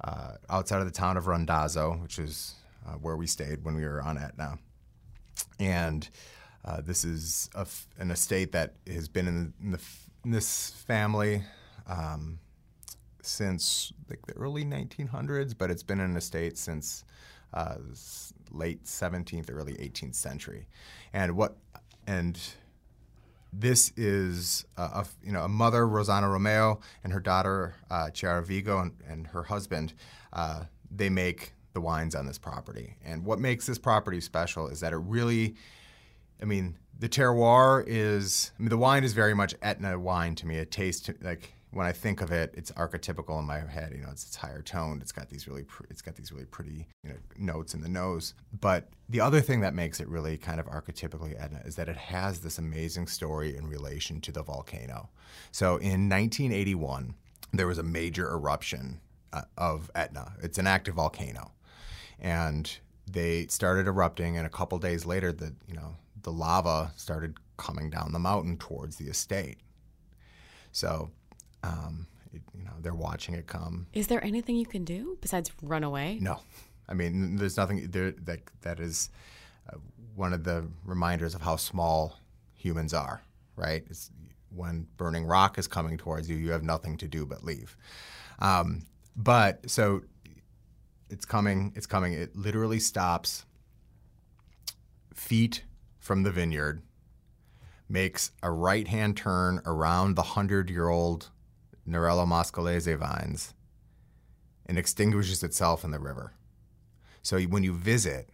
uh, 0.04 0.34
outside 0.50 0.80
of 0.80 0.86
the 0.86 0.92
town 0.92 1.18
of 1.18 1.28
Randazzo, 1.28 1.94
which 2.02 2.18
is 2.18 2.56
uh, 2.88 2.94
where 2.94 3.16
we 3.16 3.28
stayed 3.28 3.64
when 3.64 3.76
we 3.76 3.84
were 3.84 4.02
on 4.02 4.18
Etna 4.18 4.58
and 5.60 6.10
uh, 6.64 6.82
this 6.82 7.04
is 7.04 7.50
a 7.56 7.66
an 8.00 8.12
estate 8.12 8.52
that 8.52 8.74
has 8.88 9.08
been 9.08 9.28
in, 9.28 9.36
the, 9.36 9.64
in, 9.64 9.72
the, 9.72 9.82
in 10.24 10.32
this 10.32 10.72
family 10.72 11.44
um, 11.88 12.40
since 13.22 13.94
like 14.10 14.26
the 14.26 14.34
early 14.34 14.66
1900s, 14.66 15.56
but 15.58 15.70
it's 15.70 15.84
been 15.84 16.00
an 16.00 16.16
estate 16.16 16.58
since 16.58 17.04
uh, 17.56 17.76
late 18.52 18.84
17th, 18.84 19.50
early 19.52 19.74
18th 19.74 20.16
century. 20.16 20.68
And 21.14 21.36
what 21.36 21.56
and 22.08 22.40
this 23.52 23.92
is 23.96 24.66
a 24.78 25.06
you 25.24 25.32
know 25.32 25.44
a 25.44 25.48
mother 25.48 25.88
Rosanna 25.88 26.30
Romeo 26.30 26.80
and 27.04 27.14
her 27.14 27.20
daughter 27.20 27.76
uh, 27.90 28.10
Chiara 28.10 28.44
Vigo 28.44 28.80
and, 28.80 28.92
and 29.08 29.28
her 29.28 29.44
husband. 29.44 29.94
Uh, 30.34 30.66
they 30.92 31.10
make 31.10 31.54
the 31.74 31.82
wines 31.82 32.16
on 32.16 32.26
this 32.26 32.38
property, 32.38 32.96
and 33.04 33.26
what 33.26 33.40
makes 33.40 33.66
this 33.66 33.78
property 33.78 34.22
special 34.22 34.68
is 34.68 34.80
that 34.82 34.94
it 34.94 34.98
really, 34.98 35.56
I 36.42 36.46
mean, 36.46 36.78
the 37.00 37.10
terroir 37.10 37.84
is. 37.88 38.52
I 38.58 38.62
mean, 38.62 38.70
the 38.70 38.78
wine 38.78 39.04
is 39.04 39.14
very 39.14 39.34
much 39.34 39.56
Etna 39.62 39.98
wine 40.00 40.36
to 40.36 40.48
me. 40.48 40.58
It 40.58 40.72
tastes 40.72 41.10
like 41.22 41.54
when 41.76 41.86
I 41.86 41.92
think 41.92 42.22
of 42.22 42.32
it, 42.32 42.54
it's 42.56 42.72
archetypical 42.72 43.38
in 43.38 43.44
my 43.44 43.60
head. 43.60 43.92
You 43.94 44.04
know, 44.04 44.10
it's, 44.10 44.26
it's 44.26 44.38
higher 44.38 44.62
toned. 44.62 45.02
It's 45.02 45.12
got 45.12 45.30
these 45.30 45.46
really, 45.46 45.64
pr- 45.64 45.84
it's 45.90 46.02
got 46.02 46.16
these 46.16 46.32
really 46.32 46.46
pretty, 46.46 46.88
you 47.04 47.10
know, 47.10 47.16
notes 47.38 47.74
in 47.74 47.82
the 47.82 47.90
nose. 47.90 48.34
But 48.62 48.88
the 49.10 49.20
other 49.20 49.42
thing 49.42 49.60
that 49.60 49.74
makes 49.74 50.00
it 50.00 50.08
really 50.08 50.38
kind 50.38 50.62
of 50.62 50.68
archetypically 50.68 51.38
Etna 51.38 51.62
is 51.66 51.76
that 51.76 51.90
it 51.90 51.98
has 51.98 52.40
this 52.40 52.58
amazing 52.60 53.08
story 53.08 53.58
in 53.58 53.68
relation 53.68 54.22
to 54.22 54.32
the 54.32 54.42
volcano. 54.42 55.10
So 55.52 55.76
in 55.76 56.08
1981, 56.08 57.14
there 57.52 57.68
was 57.68 57.78
a 57.78 57.84
major 57.84 58.32
eruption 58.32 59.02
uh, 59.34 59.42
of 59.58 59.92
Etna. 59.96 60.32
It's 60.42 60.58
an 60.58 60.68
active 60.68 60.96
volcano, 60.96 61.52
and 62.22 62.74
they 63.06 63.48
started 63.48 63.86
erupting, 63.86 64.38
and 64.38 64.48
a 64.48 64.50
couple 64.50 64.80
days 64.80 65.06
later, 65.06 65.34
the 65.34 65.54
you 65.68 65.76
know 65.76 65.98
the 66.22 66.32
lava 66.32 66.94
started 66.96 67.36
coming 67.58 67.90
down 67.90 68.14
the 68.14 68.20
mountain 68.20 68.56
towards 68.56 68.96
the 68.96 69.08
estate. 69.08 69.58
So, 70.72 71.12
um, 71.66 72.08
it, 72.34 72.42
you 72.58 72.64
know, 72.64 72.74
they're 72.82 72.94
watching 72.94 73.36
it 73.36 73.48
come. 73.48 73.88
Is 73.94 74.08
there 74.08 74.24
anything 74.24 74.56
you 74.56 74.66
can 74.66 74.84
do 74.84 75.18
besides 75.22 75.52
run 75.62 75.84
away? 75.84 76.20
No, 76.22 76.40
I 76.88 76.94
mean, 76.94 77.38
there's 77.38 77.58
nothing 77.58 77.88
there 77.90 78.12
that 78.12 78.40
that 78.62 78.80
is 78.80 79.10
uh, 79.70 79.78
one 80.16 80.34
of 80.34 80.44
the 80.44 80.68
reminders 80.86 81.36
of 81.36 81.42
how 81.42 81.56
small 81.56 82.20
humans 82.54 82.94
are. 82.94 83.22
Right? 83.56 83.84
It's, 83.90 84.12
when 84.54 84.88
burning 84.98 85.26
rock 85.26 85.58
is 85.58 85.68
coming 85.68 85.98
towards 85.98 86.30
you, 86.30 86.36
you 86.36 86.52
have 86.52 86.64
nothing 86.64 86.98
to 86.98 87.08
do 87.08 87.26
but 87.26 87.44
leave. 87.44 87.76
Um, 88.40 88.86
but 89.16 89.70
so 89.70 90.04
it's 91.10 91.26
coming. 91.26 91.74
It's 91.76 91.86
coming. 91.86 92.14
It 92.14 92.36
literally 92.36 92.80
stops 92.80 93.46
feet 95.14 95.64
from 96.00 96.24
the 96.24 96.32
vineyard, 96.32 96.82
makes 97.90 98.32
a 98.44 98.52
right 98.52 98.88
hand 98.88 99.18
turn 99.18 99.62
around 99.66 100.16
the 100.16 100.22
hundred 100.22 100.70
year 100.70 100.90
old 100.90 101.30
Nerello 101.88 102.26
Mascalese 102.28 102.98
vines, 102.98 103.54
and 104.66 104.78
extinguishes 104.78 105.44
itself 105.44 105.84
in 105.84 105.92
the 105.92 106.00
river. 106.00 106.34
So 107.22 107.40
when 107.42 107.64
you 107.64 107.74
visit, 107.74 108.30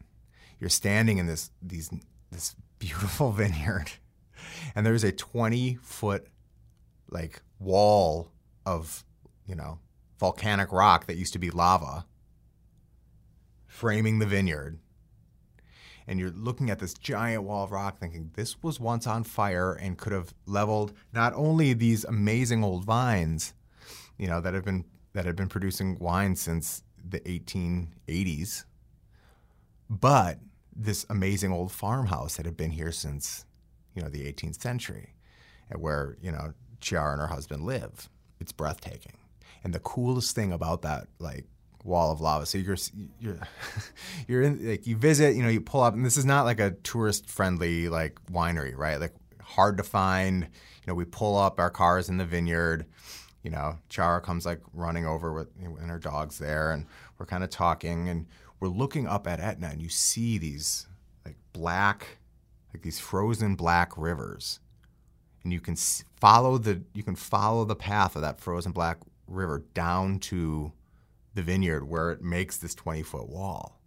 you're 0.60 0.70
standing 0.70 1.17
in 1.17 1.27
this 1.27 1.51
these 1.62 1.89
this 2.31 2.55
beautiful 2.79 3.31
vineyard, 3.31 3.91
and 4.75 4.86
there's 4.86 5.03
a 5.03 5.12
20 5.12 5.75
foot 5.81 6.27
like 7.10 7.41
wall 7.60 8.31
of 8.65 9.03
you 9.46 9.55
know 9.55 9.79
volcanic 10.20 10.72
rock 10.72 11.08
that 11.08 11.17
used 11.17 11.34
to 11.34 11.39
be 11.39 11.50
lava 11.50 12.05
framing 13.67 14.20
the 14.20 14.25
vineyard 14.25 14.79
and 16.08 16.20
you're 16.20 16.31
looking 16.31 16.70
at 16.70 16.79
this 16.79 16.93
giant 16.93 17.43
wall 17.43 17.63
of 17.63 17.72
rock 17.72 18.00
thinking 18.00 18.31
this 18.36 18.62
was 18.63 18.79
once 18.79 19.08
on 19.08 19.24
fire 19.24 19.74
and 19.74 19.98
could 19.98 20.13
have 20.13 20.34
leveled 20.46 20.93
not 21.13 21.34
only 21.36 21.74
these 21.74 22.03
amazing 22.05 22.63
old 22.63 22.84
vines 22.86 23.53
you 24.17 24.27
know 24.27 24.41
that 24.41 24.53
have 24.53 24.65
been 24.65 24.86
that 25.13 25.25
have 25.25 25.36
been 25.36 25.50
producing 25.50 25.98
wine 26.00 26.36
since 26.36 26.84
the 27.03 27.20
1880s 27.22 28.65
but 29.89 30.39
this 30.75 31.05
amazing 31.10 31.51
old 31.51 31.72
farmhouse 31.72 32.38
that 32.38 32.46
had 32.46 32.58
been 32.58 32.72
here 32.72 32.91
since 32.91 33.46
you 33.96 34.01
know 34.01 34.10
the 34.10 34.31
18th 34.31 34.62
century 34.62 35.13
and 35.70 35.81
where 35.81 36.17
you 36.22 36.31
know 36.31 36.53
Chiara 36.81 37.13
and 37.13 37.22
her 37.22 37.27
husband 37.27 37.63
live. 37.63 38.10
It's 38.39 38.51
breathtaking. 38.51 39.17
And 39.63 39.74
the 39.74 39.79
coolest 39.79 40.36
thing 40.36 40.51
about 40.51 40.81
that 40.81 41.08
like 41.20 41.46
wall 41.83 42.11
of 42.11 42.21
lava. 42.21 42.45
So 42.45 42.57
you're 42.57 42.77
you're 43.19 43.39
you're 44.27 44.41
in 44.41 44.67
like 44.67 44.88
you 44.88 44.95
visit, 44.95 45.35
you 45.35 45.43
know, 45.43 45.50
you 45.50 45.61
pull 45.61 45.81
up, 45.81 45.93
and 45.93 46.05
this 46.05 46.17
is 46.17 46.25
not 46.25 46.45
like 46.45 46.59
a 46.59 46.71
tourist 46.71 47.29
friendly 47.29 47.89
like 47.89 48.19
winery, 48.31 48.75
right? 48.75 49.00
Like 49.00 49.13
hard 49.41 49.77
to 49.77 49.83
find. 49.83 50.43
You 50.43 50.88
know, 50.88 50.95
we 50.95 51.05
pull 51.05 51.38
up 51.38 51.59
our 51.59 51.69
cars 51.69 52.09
in 52.09 52.17
the 52.17 52.25
vineyard. 52.25 52.85
You 53.43 53.51
know, 53.51 53.77
Chiara 53.89 54.21
comes 54.21 54.45
like 54.45 54.61
running 54.73 55.05
over 55.05 55.33
with 55.33 55.50
and 55.59 55.89
her 55.89 56.00
dog's 56.00 56.38
there, 56.38 56.71
and 56.71 56.85
we're 57.17 57.25
kind 57.25 57.43
of 57.43 57.50
talking, 57.50 58.09
and 58.09 58.27
we're 58.59 58.67
looking 58.67 59.07
up 59.07 59.27
at 59.27 59.39
Etna, 59.39 59.67
and 59.67 59.81
you 59.81 59.89
see 59.89 60.38
these 60.38 60.88
like 61.25 61.38
black, 61.53 62.19
like 62.73 62.83
these 62.83 63.00
frozen 63.00 63.55
black 63.55 63.97
rivers, 63.97 64.59
and 65.43 65.51
you 65.51 65.59
can 65.59 65.75
follow 65.75 66.57
the 66.57 66.81
you 66.93 67.03
can 67.03 67.15
follow 67.15 67.65
the 67.65 67.75
path 67.75 68.15
of 68.15 68.21
that 68.21 68.39
frozen 68.39 68.71
black 68.71 68.97
river 69.27 69.63
down 69.73 70.19
to 70.19 70.71
the 71.33 71.41
vineyard 71.41 71.88
where 71.88 72.11
it 72.11 72.21
makes 72.21 72.57
this 72.57 72.75
20 72.75 73.03
foot 73.03 73.29
wall. 73.29 73.79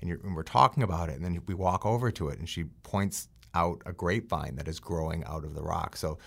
And, 0.00 0.10
and, 0.10 0.36
we're 0.36 0.42
talking 0.44 0.82
about 0.82 1.08
it, 1.08 1.16
and 1.16 1.24
then 1.24 1.42
we 1.46 1.54
walk 1.54 1.84
over 1.84 2.10
to 2.12 2.28
it, 2.28 2.38
and 2.38 2.48
she 2.48 2.64
points 2.82 3.28
out 3.54 3.82
a 3.84 3.92
grapevine 3.92 4.56
that 4.56 4.68
is 4.68 4.78
growing 4.78 5.24
out 5.24 5.44
of 5.44 5.54
the 5.54 5.62
rock. 5.62 5.96
So 5.96 6.18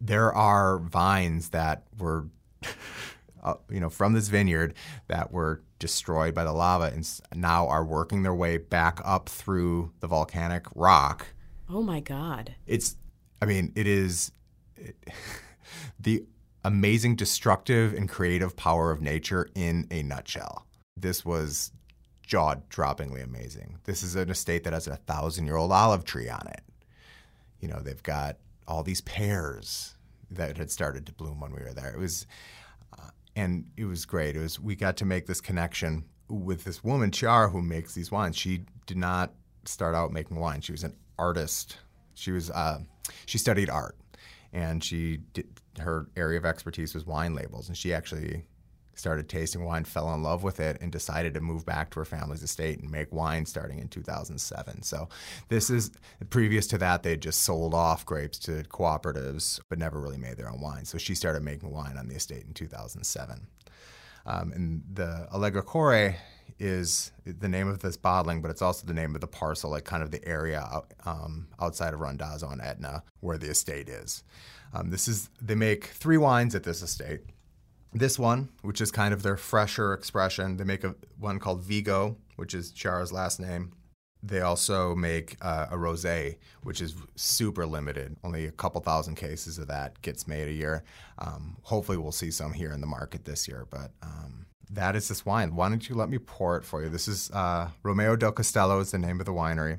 there 0.00 0.32
are 0.32 0.78
vines 0.78 1.50
that 1.50 1.84
were, 1.98 2.26
uh, 3.42 3.54
you 3.70 3.80
know, 3.80 3.90
from 3.90 4.14
this 4.14 4.28
vineyard 4.28 4.74
that 5.08 5.32
were 5.32 5.62
destroyed 5.78 6.34
by 6.34 6.44
the 6.44 6.52
lava 6.52 6.86
and 6.86 7.06
now 7.34 7.68
are 7.68 7.84
working 7.84 8.22
their 8.22 8.34
way 8.34 8.56
back 8.56 9.00
up 9.04 9.28
through 9.28 9.92
the 10.00 10.06
volcanic 10.06 10.66
rock. 10.74 11.26
Oh 11.68 11.82
my 11.82 12.00
God. 12.00 12.54
It's, 12.66 12.96
I 13.42 13.46
mean, 13.46 13.72
it 13.74 13.86
is 13.86 14.32
it, 14.76 14.96
the 16.00 16.24
amazing 16.64 17.14
destructive 17.14 17.92
and 17.92 18.08
creative 18.08 18.56
power 18.56 18.90
of 18.90 19.00
nature 19.00 19.48
in 19.54 19.86
a 19.90 20.02
nutshell. 20.02 20.66
This 20.96 21.24
was 21.24 21.72
jaw 22.26 22.54
droppingly 22.70 23.22
amazing. 23.22 23.78
This 23.84 24.02
is 24.02 24.16
an 24.16 24.30
estate 24.30 24.64
that 24.64 24.72
has 24.72 24.88
a 24.88 24.96
thousand 24.96 25.46
year 25.46 25.56
old 25.56 25.72
olive 25.72 26.04
tree 26.04 26.28
on 26.28 26.46
it. 26.48 26.62
You 27.60 27.68
know, 27.68 27.80
they've 27.80 28.02
got 28.02 28.38
all 28.66 28.82
these 28.82 29.02
pears 29.02 29.94
that 30.30 30.56
had 30.56 30.70
started 30.70 31.06
to 31.06 31.12
bloom 31.12 31.40
when 31.40 31.52
we 31.52 31.62
were 31.62 31.74
there. 31.74 31.90
It 31.90 31.98
was, 31.98 32.26
uh, 32.98 33.10
and 33.36 33.66
it 33.76 33.84
was 33.84 34.06
great. 34.06 34.36
It 34.36 34.40
was, 34.40 34.58
we 34.58 34.74
got 34.74 34.96
to 34.98 35.04
make 35.04 35.26
this 35.26 35.40
connection 35.40 36.04
with 36.28 36.64
this 36.64 36.82
woman, 36.82 37.10
Chiara, 37.10 37.50
who 37.50 37.60
makes 37.60 37.94
these 37.94 38.10
wines. 38.10 38.36
She 38.36 38.64
did 38.86 38.96
not 38.96 39.32
start 39.66 39.94
out 39.94 40.12
making 40.12 40.38
wine, 40.38 40.60
she 40.60 40.72
was 40.72 40.84
an 40.84 40.94
artist. 41.18 41.76
She 42.14 42.30
was, 42.30 42.50
uh, 42.50 42.78
she 43.26 43.38
studied 43.38 43.68
art 43.68 43.96
and 44.54 44.82
she 44.82 45.18
did, 45.32 45.48
her 45.80 46.06
area 46.16 46.38
of 46.38 46.46
expertise 46.46 46.94
was 46.94 47.04
wine 47.04 47.34
labels, 47.34 47.68
and 47.68 47.76
she 47.76 47.92
actually 47.92 48.44
started 48.94 49.28
tasting 49.28 49.64
wine, 49.64 49.84
fell 49.84 50.14
in 50.14 50.22
love 50.22 50.44
with 50.44 50.60
it, 50.60 50.78
and 50.80 50.92
decided 50.92 51.34
to 51.34 51.40
move 51.40 51.66
back 51.66 51.90
to 51.90 51.98
her 51.98 52.04
family's 52.04 52.44
estate 52.44 52.78
and 52.78 52.88
make 52.88 53.12
wine 53.12 53.44
starting 53.44 53.80
in 53.80 53.88
2007. 53.88 54.82
So, 54.82 55.08
this 55.48 55.68
is 55.68 55.90
previous 56.30 56.68
to 56.68 56.78
that, 56.78 57.02
they 57.02 57.16
just 57.16 57.42
sold 57.42 57.74
off 57.74 58.06
grapes 58.06 58.38
to 58.40 58.62
cooperatives, 58.68 59.60
but 59.68 59.78
never 59.78 60.00
really 60.00 60.16
made 60.16 60.36
their 60.36 60.48
own 60.48 60.60
wine. 60.60 60.84
So, 60.84 60.96
she 60.96 61.16
started 61.16 61.42
making 61.42 61.70
wine 61.70 61.98
on 61.98 62.08
the 62.08 62.14
estate 62.14 62.44
in 62.46 62.54
2007. 62.54 63.48
Um, 64.26 64.52
and 64.52 64.82
the 64.90 65.28
Allegracore 65.34 66.14
is 66.58 67.12
the 67.24 67.48
name 67.48 67.68
of 67.68 67.80
this 67.80 67.96
bottling, 67.96 68.40
but 68.40 68.50
it's 68.50 68.62
also 68.62 68.86
the 68.86 68.94
name 68.94 69.14
of 69.14 69.20
the 69.20 69.26
parcel, 69.26 69.70
like 69.70 69.84
kind 69.84 70.02
of 70.02 70.10
the 70.10 70.26
area 70.26 70.82
um, 71.04 71.48
outside 71.60 71.94
of 71.94 72.00
Randazzo 72.00 72.48
and 72.48 72.60
Etna 72.60 73.02
where 73.20 73.38
the 73.38 73.48
estate 73.48 73.88
is. 73.88 74.22
Um, 74.72 74.90
this 74.90 75.08
is 75.08 75.30
they 75.40 75.54
make 75.54 75.86
three 75.86 76.18
wines 76.18 76.54
at 76.54 76.64
this 76.64 76.82
estate. 76.82 77.20
This 77.92 78.18
one, 78.18 78.48
which 78.62 78.80
is 78.80 78.90
kind 78.90 79.14
of 79.14 79.22
their 79.22 79.36
fresher 79.36 79.92
expression, 79.92 80.56
they 80.56 80.64
make 80.64 80.82
a 80.82 80.96
one 81.18 81.38
called 81.38 81.62
Vigo, 81.62 82.16
which 82.36 82.52
is 82.52 82.72
Chiara's 82.72 83.12
last 83.12 83.38
name. 83.38 83.72
They 84.20 84.40
also 84.40 84.94
make 84.94 85.36
uh, 85.42 85.66
a 85.70 85.76
rosé, 85.76 86.38
which 86.62 86.80
is 86.80 86.94
super 87.14 87.66
limited. 87.66 88.16
Only 88.24 88.46
a 88.46 88.50
couple 88.50 88.80
thousand 88.80 89.16
cases 89.16 89.58
of 89.58 89.68
that 89.68 90.00
gets 90.00 90.26
made 90.26 90.48
a 90.48 90.52
year. 90.52 90.82
Um, 91.18 91.58
hopefully, 91.62 91.98
we'll 91.98 92.10
see 92.10 92.30
some 92.30 92.54
here 92.54 92.72
in 92.72 92.80
the 92.80 92.86
market 92.86 93.26
this 93.26 93.46
year. 93.46 93.66
But 93.68 93.92
um, 94.02 94.46
that 94.70 94.96
is 94.96 95.08
this 95.08 95.24
wine. 95.24 95.54
Why 95.54 95.68
don't 95.68 95.88
you 95.88 95.94
let 95.94 96.08
me 96.08 96.18
pour 96.18 96.56
it 96.56 96.64
for 96.64 96.82
you? 96.82 96.88
This 96.88 97.08
is 97.08 97.30
uh, 97.30 97.68
Romeo 97.82 98.16
del 98.16 98.32
Castello 98.32 98.80
is 98.80 98.90
the 98.90 98.98
name 98.98 99.20
of 99.20 99.26
the 99.26 99.32
winery, 99.32 99.78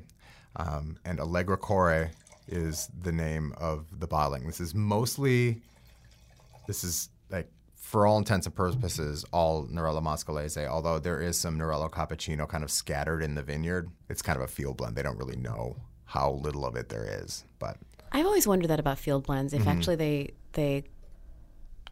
um, 0.56 0.98
and 1.04 1.18
Allegracore 1.18 2.10
is 2.48 2.88
the 3.02 3.12
name 3.12 3.52
of 3.58 3.86
the 3.98 4.06
bottling. 4.06 4.46
This 4.46 4.60
is 4.60 4.74
mostly, 4.74 5.60
this 6.66 6.84
is 6.84 7.08
like 7.30 7.50
for 7.74 8.06
all 8.06 8.18
intents 8.18 8.46
and 8.46 8.54
purposes, 8.54 9.24
all 9.32 9.66
Nerello 9.66 10.02
Mascalese, 10.02 10.66
although 10.66 10.98
there 10.98 11.20
is 11.20 11.38
some 11.38 11.58
Nerello 11.58 11.90
Cappuccino 11.90 12.48
kind 12.48 12.64
of 12.64 12.70
scattered 12.70 13.22
in 13.22 13.34
the 13.34 13.42
vineyard. 13.42 13.90
It's 14.08 14.22
kind 14.22 14.36
of 14.36 14.44
a 14.44 14.48
field 14.48 14.76
blend. 14.76 14.96
They 14.96 15.02
don't 15.02 15.18
really 15.18 15.36
know 15.36 15.76
how 16.04 16.32
little 16.32 16.64
of 16.64 16.76
it 16.76 16.88
there 16.88 17.04
is, 17.22 17.44
but 17.58 17.76
I've 18.12 18.26
always 18.26 18.46
wondered 18.46 18.68
that 18.68 18.80
about 18.80 18.98
field 18.98 19.24
blends, 19.24 19.52
if 19.52 19.66
actually 19.66 19.96
they 19.96 20.30
they 20.52 20.84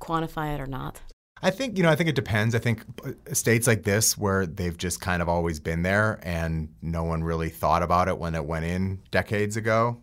quantify 0.00 0.54
it 0.54 0.60
or 0.60 0.66
not. 0.66 1.00
I 1.43 1.50
think 1.50 1.76
you 1.76 1.83
know. 1.83 1.91
I 1.91 1.97
think 1.97 2.09
it 2.09 2.14
depends. 2.14 2.55
I 2.55 2.59
think 2.59 2.85
states 3.33 3.67
like 3.67 3.83
this, 3.83 4.17
where 4.17 4.47
they've 4.47 4.76
just 4.76 5.00
kind 5.00 5.21
of 5.21 5.29
always 5.29 5.61
been 5.61 5.83
there, 5.83 6.19
and 6.23 6.73
no 6.81 7.05
one 7.05 7.23
really 7.23 7.50
thought 7.50 7.83
about 7.83 8.09
it 8.09 8.19
when 8.19 8.35
it 8.35 8.45
went 8.45 8.64
in 8.64 9.00
decades 9.11 9.57
ago. 9.57 10.00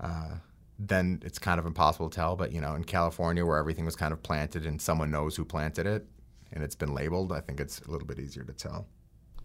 Uh, 0.00 0.36
then 0.78 1.20
it's 1.24 1.38
kind 1.38 1.58
of 1.58 1.66
impossible 1.66 2.08
to 2.08 2.14
tell. 2.14 2.36
But 2.36 2.52
you 2.52 2.60
know, 2.60 2.74
in 2.74 2.84
California, 2.84 3.44
where 3.44 3.58
everything 3.58 3.84
was 3.84 3.96
kind 3.96 4.12
of 4.12 4.22
planted 4.22 4.64
and 4.64 4.80
someone 4.80 5.10
knows 5.10 5.36
who 5.36 5.44
planted 5.44 5.86
it, 5.86 6.06
and 6.52 6.62
it's 6.62 6.76
been 6.76 6.94
labeled, 6.94 7.32
I 7.32 7.40
think 7.40 7.60
it's 7.60 7.80
a 7.80 7.90
little 7.90 8.06
bit 8.06 8.18
easier 8.18 8.44
to 8.44 8.52
tell. 8.52 8.86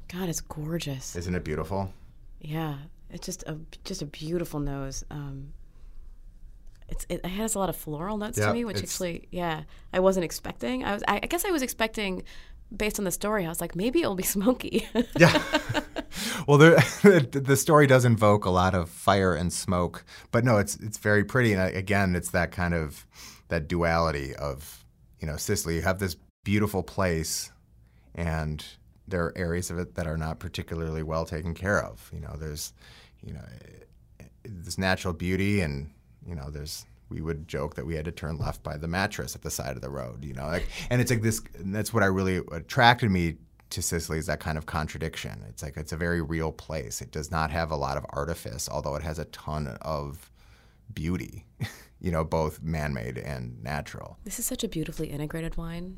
God, 0.07 0.29
it's 0.29 0.41
gorgeous. 0.41 1.15
Isn't 1.15 1.33
it 1.33 1.43
beautiful? 1.43 1.91
Yeah, 2.39 2.75
it's 3.09 3.25
just 3.25 3.43
a 3.43 3.57
just 3.83 4.01
a 4.01 4.05
beautiful 4.05 4.59
nose. 4.59 5.03
Um, 5.09 5.53
it's 6.93 7.05
it 7.09 7.25
has 7.25 7.55
a 7.55 7.59
lot 7.59 7.69
of 7.69 7.75
floral 7.75 8.17
notes 8.17 8.37
Yeah, 8.37 8.47
to 8.47 8.53
me, 8.53 8.65
which 8.65 8.77
actually, 8.77 9.27
yeah, 9.31 9.63
I 9.91 9.99
wasn't 9.99 10.23
expecting. 10.25 10.83
I 10.83 10.93
was, 10.93 11.03
I, 11.07 11.19
I 11.23 11.27
guess, 11.27 11.43
I 11.45 11.51
was 11.51 11.61
expecting, 11.61 12.23
based 12.75 12.99
on 12.99 13.05
the 13.05 13.11
story, 13.11 13.45
I 13.45 13.49
was 13.49 13.59
like, 13.61 13.75
maybe 13.75 14.01
it'll 14.01 14.15
be 14.15 14.23
smoky. 14.37 14.87
Yeah. 15.17 15.41
well, 16.47 16.57
the 16.65 17.41
the 17.43 17.57
story 17.57 17.87
does 17.87 18.05
invoke 18.05 18.45
a 18.45 18.49
lot 18.49 18.75
of 18.75 18.89
fire 18.89 19.33
and 19.33 19.51
smoke, 19.51 20.05
but 20.31 20.43
no, 20.43 20.57
it's 20.57 20.75
it's 20.77 20.97
very 20.97 21.23
pretty. 21.23 21.53
And 21.53 21.75
again, 21.75 22.15
it's 22.15 22.29
that 22.31 22.51
kind 22.51 22.73
of 22.73 23.05
that 23.47 23.67
duality 23.67 24.35
of 24.35 24.85
you 25.19 25.27
know 25.27 25.37
Sicily. 25.37 25.75
You 25.75 25.81
have 25.81 25.99
this 25.99 26.15
beautiful 26.43 26.83
place, 26.83 27.51
and 28.13 28.63
there 29.07 29.23
are 29.25 29.37
areas 29.37 29.71
of 29.71 29.79
it 29.79 29.95
that 29.95 30.07
are 30.07 30.17
not 30.17 30.39
particularly 30.39 31.03
well 31.03 31.25
taken 31.25 31.53
care 31.53 31.83
of. 31.83 32.09
You 32.13 32.21
know, 32.21 32.35
there's 32.37 32.73
you 33.25 33.33
know 33.33 33.45
eh, 34.19 34.25
this 34.43 34.77
natural 34.77 35.13
beauty, 35.13 35.61
and 35.61 35.89
you 36.27 36.35
know 36.35 36.49
there's. 36.49 36.85
We 37.09 37.21
would 37.21 37.47
joke 37.47 37.75
that 37.75 37.85
we 37.85 37.93
had 37.93 38.05
to 38.05 38.11
turn 38.11 38.39
left 38.39 38.63
by 38.63 38.75
the 38.75 38.87
mattress 38.87 39.35
at 39.35 39.43
the 39.43 39.51
side 39.51 39.75
of 39.75 39.83
the 39.83 39.89
road, 39.89 40.25
you 40.25 40.33
know, 40.33 40.47
like, 40.47 40.67
and 40.89 40.99
it's 40.99 41.11
like 41.11 41.21
this. 41.21 41.41
That's 41.59 41.93
what 41.93 42.01
I 42.01 42.07
really 42.07 42.41
attracted 42.51 43.11
me 43.11 43.35
to 43.73 43.81
Sicily 43.81 44.17
is 44.17 44.27
that 44.27 44.39
kind 44.39 44.57
of 44.57 44.65
contradiction. 44.65 45.43
It's 45.49 45.61
like 45.61 45.77
it's 45.77 45.91
a 45.91 45.97
very 45.97 46.21
real 46.21 46.51
place. 46.51 47.01
It 47.01 47.11
does 47.11 47.29
not 47.29 47.51
have 47.51 47.71
a 47.71 47.75
lot 47.75 47.97
of 47.97 48.05
artifice, 48.09 48.69
although 48.69 48.95
it 48.95 49.03
has 49.03 49.19
a 49.19 49.25
ton 49.25 49.67
of 49.81 50.31
beauty, 50.93 51.45
you 51.99 52.11
know, 52.11 52.23
both 52.23 52.61
man-made 52.61 53.17
and 53.17 53.61
natural. 53.63 54.17
This 54.23 54.39
is 54.39 54.45
such 54.45 54.63
a 54.63 54.67
beautifully 54.67 55.09
integrated 55.09 55.57
wine. 55.57 55.93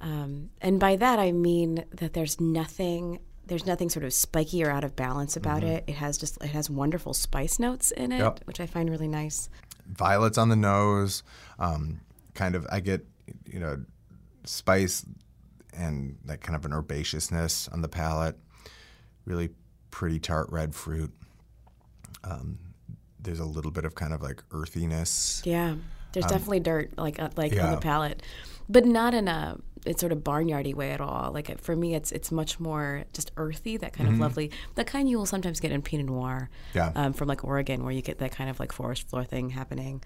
Um, 0.00 0.50
and 0.60 0.78
by 0.78 0.96
that, 0.96 1.18
I 1.18 1.32
mean 1.32 1.84
that 1.92 2.12
there's 2.12 2.40
nothing. 2.40 3.20
There's 3.46 3.64
nothing 3.66 3.88
sort 3.88 4.04
of 4.04 4.12
spiky 4.12 4.64
or 4.64 4.70
out 4.70 4.82
of 4.84 4.96
balance 4.96 5.36
about 5.36 5.62
it. 5.62 5.84
It 5.86 5.94
has 5.96 6.18
just 6.18 6.42
it 6.42 6.48
has 6.48 6.68
wonderful 6.68 7.14
spice 7.14 7.58
notes 7.58 7.90
in 7.92 8.10
it, 8.12 8.18
Yep. 8.18 8.40
which 8.44 8.58
I 8.60 8.66
find 8.66 8.90
really 8.90 9.06
nice. 9.08 9.48
Violets 9.86 10.36
on 10.36 10.48
the 10.48 10.56
nose, 10.56 11.22
um, 11.60 12.00
kind 12.34 12.54
of. 12.56 12.66
I 12.72 12.80
get, 12.80 13.06
you 13.46 13.60
know, 13.60 13.84
spice 14.44 15.04
and 15.76 16.16
that 16.24 16.40
kind 16.40 16.56
of 16.56 16.64
an 16.64 16.72
herbaceousness 16.72 17.72
on 17.72 17.82
the 17.82 17.88
palate. 17.88 18.36
Really 19.26 19.50
pretty 19.92 20.18
tart 20.18 20.48
red 20.50 20.74
fruit. 20.74 21.12
Um, 22.24 22.58
there's 23.20 23.40
a 23.40 23.44
little 23.44 23.70
bit 23.70 23.84
of 23.84 23.94
kind 23.94 24.12
of 24.12 24.22
like 24.22 24.42
earthiness. 24.52 25.42
Yeah, 25.44 25.76
there's 26.12 26.26
definitely 26.26 26.60
dirt 26.60 26.92
like 26.98 27.20
uh, 27.20 27.30
like 27.36 27.52
on 27.60 27.72
the 27.72 27.78
palate, 27.78 28.22
but 28.68 28.84
not 28.84 29.14
in 29.14 29.28
a 29.28 29.58
it's 29.84 30.00
sort 30.00 30.10
of 30.10 30.18
barnyardy 30.18 30.74
way 30.74 30.90
at 30.90 31.00
all. 31.00 31.30
Like 31.32 31.48
it- 31.48 31.60
for 31.60 31.76
me, 31.76 31.94
it's 31.94 32.10
it's 32.10 32.32
much 32.32 32.58
more 32.58 33.04
just 33.12 33.30
earthy, 33.36 33.76
that 33.76 33.92
kind 33.92 34.08
of 34.08 34.18
lovely, 34.18 34.50
the 34.74 34.84
kind 34.84 35.08
you 35.08 35.16
will 35.18 35.26
sometimes 35.26 35.60
get 35.60 35.70
in 35.70 35.80
Pinot 35.82 36.06
Noir, 36.06 36.50
Yeah. 36.74 36.90
um, 36.96 37.12
from 37.12 37.28
like 37.28 37.44
Oregon, 37.44 37.84
where 37.84 37.92
you 37.92 38.02
get 38.02 38.18
that 38.18 38.32
kind 38.32 38.50
of 38.50 38.58
like 38.58 38.72
forest 38.72 39.08
floor 39.08 39.22
thing 39.24 39.50
happening. 39.50 40.02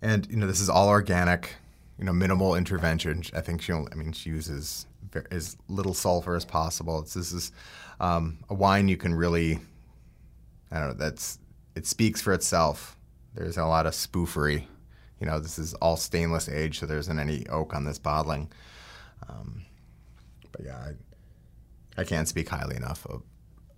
And 0.00 0.26
you 0.30 0.36
know, 0.36 0.46
this 0.46 0.60
is 0.60 0.68
all 0.70 0.88
organic. 0.88 1.56
You 1.98 2.06
know, 2.06 2.12
minimal 2.14 2.54
intervention. 2.54 3.24
I 3.34 3.42
think 3.42 3.60
she. 3.60 3.72
Only, 3.72 3.92
I 3.92 3.94
mean, 3.96 4.12
she 4.12 4.30
uses 4.30 4.86
as 5.30 5.56
little 5.68 5.92
sulfur 5.92 6.34
as 6.34 6.46
possible. 6.46 7.00
It's, 7.00 7.12
this 7.12 7.30
is 7.32 7.52
um, 8.00 8.38
a 8.48 8.54
wine 8.54 8.88
you 8.88 8.96
can 8.96 9.12
really. 9.12 9.58
I 10.72 10.78
don't 10.78 10.88
know. 10.88 10.94
That's 10.94 11.38
it 11.74 11.86
speaks 11.86 12.22
for 12.22 12.32
itself. 12.32 12.96
There's 13.34 13.58
a 13.58 13.66
lot 13.66 13.86
of 13.86 13.92
spoofery. 13.92 14.64
You 15.20 15.26
know, 15.26 15.38
this 15.38 15.58
is 15.58 15.74
all 15.74 15.96
stainless 15.96 16.48
age, 16.48 16.78
so 16.80 16.86
there 16.86 16.98
isn't 16.98 17.18
any 17.18 17.46
oak 17.48 17.74
on 17.74 17.84
this 17.84 17.98
bottling. 17.98 18.50
Um, 19.28 19.62
but 20.50 20.64
yeah, 20.64 20.76
I, 21.96 22.00
I 22.00 22.04
can't 22.04 22.26
speak 22.26 22.48
highly 22.48 22.76
enough 22.76 23.06
of, 23.06 23.22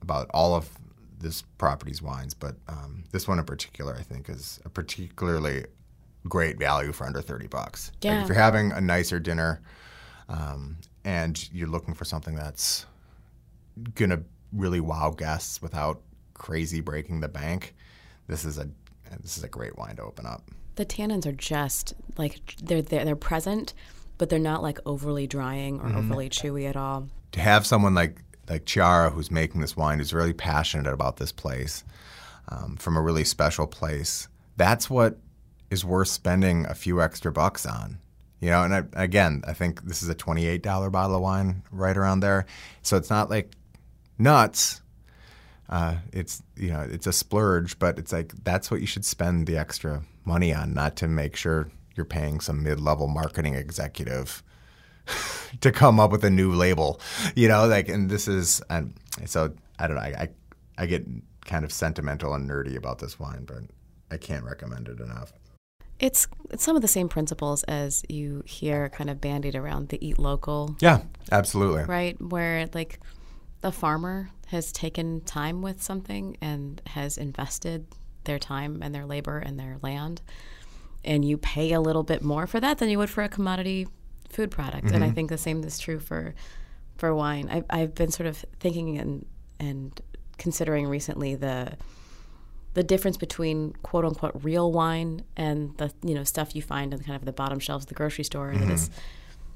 about 0.00 0.30
all 0.32 0.54
of 0.54 0.68
this 1.18 1.42
property's 1.58 2.00
wines, 2.00 2.34
but 2.34 2.54
um, 2.68 3.04
this 3.12 3.26
one 3.28 3.38
in 3.38 3.44
particular, 3.44 3.94
I 3.98 4.02
think, 4.02 4.28
is 4.28 4.60
a 4.64 4.68
particularly 4.68 5.64
great 6.28 6.58
value 6.58 6.92
for 6.92 7.04
under 7.06 7.20
30 7.20 7.48
bucks. 7.48 7.90
Like, 7.96 8.04
Yeah. 8.04 8.22
if 8.22 8.28
you're 8.28 8.36
having 8.36 8.70
a 8.72 8.80
nicer 8.80 9.18
dinner 9.18 9.60
um, 10.28 10.76
and 11.04 11.52
you're 11.52 11.68
looking 11.68 11.94
for 11.94 12.04
something 12.04 12.34
that's 12.36 12.86
going 13.94 14.10
to 14.10 14.22
really 14.52 14.80
wow 14.80 15.10
guests 15.10 15.60
without 15.60 16.00
crazy 16.34 16.80
breaking 16.80 17.20
the 17.20 17.28
bank, 17.28 17.74
this 18.28 18.44
is 18.44 18.58
a 18.58 18.68
this 19.20 19.36
is 19.36 19.44
a 19.44 19.48
great 19.48 19.76
wine 19.76 19.96
to 19.96 20.02
open 20.02 20.24
up. 20.24 20.42
The 20.76 20.86
tannins 20.86 21.26
are 21.26 21.32
just 21.32 21.94
like 22.16 22.40
they're 22.62 22.82
they're, 22.82 23.04
they're 23.04 23.16
present, 23.16 23.74
but 24.18 24.28
they're 24.30 24.38
not 24.38 24.62
like 24.62 24.78
overly 24.86 25.26
drying 25.26 25.80
or 25.80 25.94
overly 25.96 26.28
chewy 26.30 26.68
at 26.68 26.76
all. 26.76 27.08
to 27.32 27.40
have 27.40 27.66
someone 27.66 27.94
like 27.94 28.22
like 28.48 28.64
Chiara 28.64 29.10
who's 29.10 29.30
making 29.30 29.60
this 29.60 29.76
wine 29.76 29.98
who's 29.98 30.12
really 30.12 30.32
passionate 30.32 30.92
about 30.92 31.16
this 31.16 31.32
place 31.32 31.84
um, 32.48 32.76
from 32.76 32.96
a 32.96 33.00
really 33.00 33.24
special 33.24 33.66
place 33.66 34.28
that's 34.56 34.90
what 34.90 35.18
is 35.70 35.84
worth 35.84 36.08
spending 36.08 36.66
a 36.66 36.74
few 36.74 37.00
extra 37.00 37.32
bucks 37.32 37.64
on 37.64 37.98
you 38.40 38.50
know? 38.50 38.62
And 38.64 38.74
I, 38.74 38.82
again 38.94 39.42
i 39.46 39.52
think 39.52 39.82
this 39.84 40.02
is 40.02 40.08
a 40.08 40.14
$28 40.14 40.90
bottle 40.92 41.16
of 41.16 41.22
wine 41.22 41.62
right 41.70 41.96
around 41.96 42.20
there. 42.20 42.46
So 42.82 42.96
it's 42.96 43.10
not 43.10 43.30
like 43.30 43.52
nuts 44.18 44.80
uh, 45.68 45.96
it's 46.12 46.42
you 46.56 46.70
know 46.70 46.82
it's 46.90 47.06
a 47.06 47.12
splurge 47.12 47.78
but 47.78 47.98
it's 47.98 48.12
like 48.12 48.32
that's 48.44 48.70
what 48.70 48.80
you 48.80 48.86
should 48.86 49.04
spend 49.04 49.46
the 49.46 49.56
extra 49.56 50.02
money 50.24 50.52
on 50.54 50.74
not 50.74 50.96
to 50.96 51.08
make 51.08 51.36
sure 51.36 51.70
you're 51.94 52.06
paying 52.06 52.40
some 52.40 52.62
mid-level 52.62 53.06
marketing 53.08 53.54
executive 53.54 54.42
to 55.60 55.70
come 55.72 56.00
up 56.00 56.10
with 56.10 56.24
a 56.24 56.30
new 56.30 56.52
label, 56.52 57.00
you 57.34 57.48
know, 57.48 57.66
like, 57.66 57.88
and 57.88 58.08
this 58.10 58.28
is, 58.28 58.62
and 58.70 58.94
so 59.26 59.52
I 59.78 59.86
don't 59.86 59.96
know, 59.96 60.02
I, 60.02 60.14
I, 60.18 60.28
I 60.78 60.86
get 60.86 61.06
kind 61.44 61.64
of 61.64 61.72
sentimental 61.72 62.34
and 62.34 62.48
nerdy 62.48 62.76
about 62.76 62.98
this 62.98 63.18
wine, 63.18 63.44
but 63.44 63.58
I 64.10 64.16
can't 64.16 64.44
recommend 64.44 64.88
it 64.88 65.00
enough. 65.00 65.32
It's 65.98 66.26
it's 66.50 66.64
some 66.64 66.74
of 66.74 66.82
the 66.82 66.88
same 66.88 67.08
principles 67.08 67.62
as 67.64 68.02
you 68.08 68.42
hear 68.44 68.88
kind 68.88 69.08
of 69.08 69.20
bandied 69.20 69.54
around 69.54 69.88
the 69.90 70.04
eat 70.04 70.18
local 70.18 70.76
Yeah, 70.80 71.02
absolutely. 71.30 71.84
right? 71.84 72.20
Where 72.20 72.68
like 72.74 72.98
the 73.60 73.70
farmer 73.70 74.30
has 74.48 74.72
taken 74.72 75.20
time 75.20 75.62
with 75.62 75.80
something 75.80 76.36
and 76.40 76.82
has 76.86 77.16
invested 77.16 77.86
their 78.24 78.38
time 78.38 78.80
and 78.82 78.94
their 78.94 79.06
labor 79.06 79.38
and 79.38 79.58
their 79.58 79.76
land. 79.82 80.22
and 81.04 81.24
you 81.24 81.36
pay 81.36 81.72
a 81.72 81.80
little 81.80 82.04
bit 82.04 82.22
more 82.22 82.46
for 82.46 82.60
that 82.60 82.78
than 82.78 82.88
you 82.88 82.96
would 82.98 83.10
for 83.10 83.24
a 83.24 83.28
commodity 83.28 83.88
food 84.28 84.50
product. 84.50 84.90
And 84.92 85.02
I 85.02 85.08
mm-hmm. 85.08 85.14
think 85.14 85.30
the 85.30 85.38
same 85.38 85.62
is 85.64 85.78
true 85.78 85.98
for 85.98 86.34
for 86.96 87.12
wine. 87.14 87.48
I, 87.50 87.64
I've 87.68 87.94
been 87.94 88.10
sort 88.12 88.28
of 88.28 88.44
thinking 88.60 88.98
and 88.98 89.26
and 89.58 90.00
considering 90.38 90.86
recently 90.86 91.34
the 91.34 91.76
the 92.74 92.82
difference 92.82 93.16
between 93.16 93.72
quote 93.82 94.04
unquote 94.04 94.32
real 94.42 94.70
wine 94.72 95.24
and 95.36 95.76
the 95.78 95.92
you 96.02 96.14
know 96.14 96.24
stuff 96.24 96.54
you 96.54 96.62
find 96.62 96.94
in 96.94 97.00
kind 97.00 97.16
of 97.16 97.24
the 97.24 97.32
bottom 97.32 97.58
shelves 97.58 97.84
of 97.84 97.88
the 97.88 97.94
grocery 97.94 98.24
store 98.24 98.52
that 98.54 98.70
is 98.70 98.88
mm-hmm. 98.88 98.98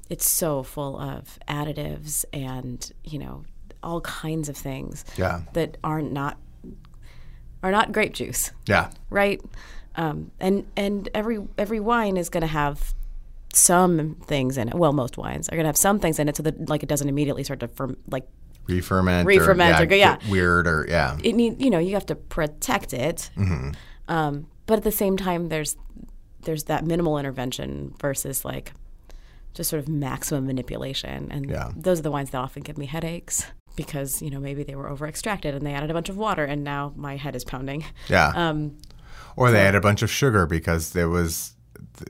it's 0.09 0.29
so 0.29 0.63
full 0.63 0.99
of 0.99 1.39
additives 1.47 2.25
and 2.33 2.91
you 3.03 3.19
know 3.19 3.43
all 3.81 4.01
kinds 4.01 4.49
of 4.49 4.57
things 4.57 5.05
Yeah. 5.17 5.41
that 5.53 5.77
aren't 5.83 6.11
not 6.11 6.37
are 7.63 7.71
not 7.71 7.91
grape 7.91 8.13
juice 8.13 8.51
Yeah. 8.67 8.89
right 9.09 9.41
um, 9.95 10.31
and 10.39 10.65
and 10.75 11.09
every 11.13 11.39
every 11.57 11.79
wine 11.79 12.17
is 12.17 12.29
going 12.29 12.41
to 12.41 12.47
have 12.47 12.93
some 13.53 14.15
things 14.25 14.57
in 14.57 14.67
it 14.69 14.75
well 14.75 14.93
most 14.93 15.17
wines 15.17 15.47
are 15.49 15.55
going 15.55 15.63
to 15.63 15.67
have 15.67 15.77
some 15.77 15.99
things 15.99 16.19
in 16.19 16.27
it 16.29 16.35
so 16.35 16.43
that 16.43 16.69
like 16.69 16.83
it 16.83 16.89
doesn't 16.89 17.09
immediately 17.09 17.43
start 17.43 17.59
to 17.61 17.67
firm 17.67 17.97
like 18.09 18.27
Re-ferment. 18.67 19.25
Re-ferment 19.25 19.79
or, 19.79 19.83
or 19.83 19.85
go- 19.85 19.95
yeah. 19.95 20.17
get 20.17 20.29
Weird 20.29 20.67
or 20.67 20.85
yeah. 20.89 21.17
it 21.23 21.33
need 21.35 21.61
you 21.61 21.69
know 21.69 21.79
you 21.79 21.93
have 21.93 22.05
to 22.07 22.15
protect 22.15 22.93
it 22.93 23.29
um, 24.09 24.47
but 24.65 24.77
at 24.77 24.83
the 24.83 24.91
same 24.91 25.15
time 25.17 25.47
there's 25.49 25.77
there's 26.41 26.65
that 26.65 26.85
minimal 26.85 27.17
intervention 27.17 27.93
versus 28.01 28.43
like 28.45 28.73
just 29.53 29.69
sort 29.69 29.81
of 29.81 29.87
maximum 29.89 30.45
manipulation 30.45 31.31
and 31.31 31.49
Yeah. 31.49 31.71
those 31.75 31.99
are 31.99 32.03
the 32.03 32.11
wines 32.11 32.29
that 32.31 32.37
often 32.39 32.61
give 32.61 32.77
me 32.77 32.85
headaches 32.85 33.45
because 33.77 34.21
you 34.21 34.29
know 34.29 34.41
maybe 34.41 34.63
they 34.63 34.75
were 34.75 34.89
over 34.89 35.07
extracted 35.07 35.55
and 35.55 35.65
they 35.65 35.73
added 35.73 35.89
a 35.89 35.93
bunch 35.93 36.09
of 36.09 36.17
water 36.17 36.43
and 36.43 36.65
now 36.65 36.91
my 36.97 37.15
head 37.15 37.33
is 37.37 37.45
pounding. 37.45 37.85
Yeah. 38.09 38.33
um, 38.35 38.77
Or 39.37 39.49
they 39.51 39.61
added 39.61 39.77
a 39.77 39.81
bunch 39.81 40.01
of 40.01 40.11
sugar 40.11 40.45
because 40.45 40.91
there 40.91 41.07
was 41.07 41.53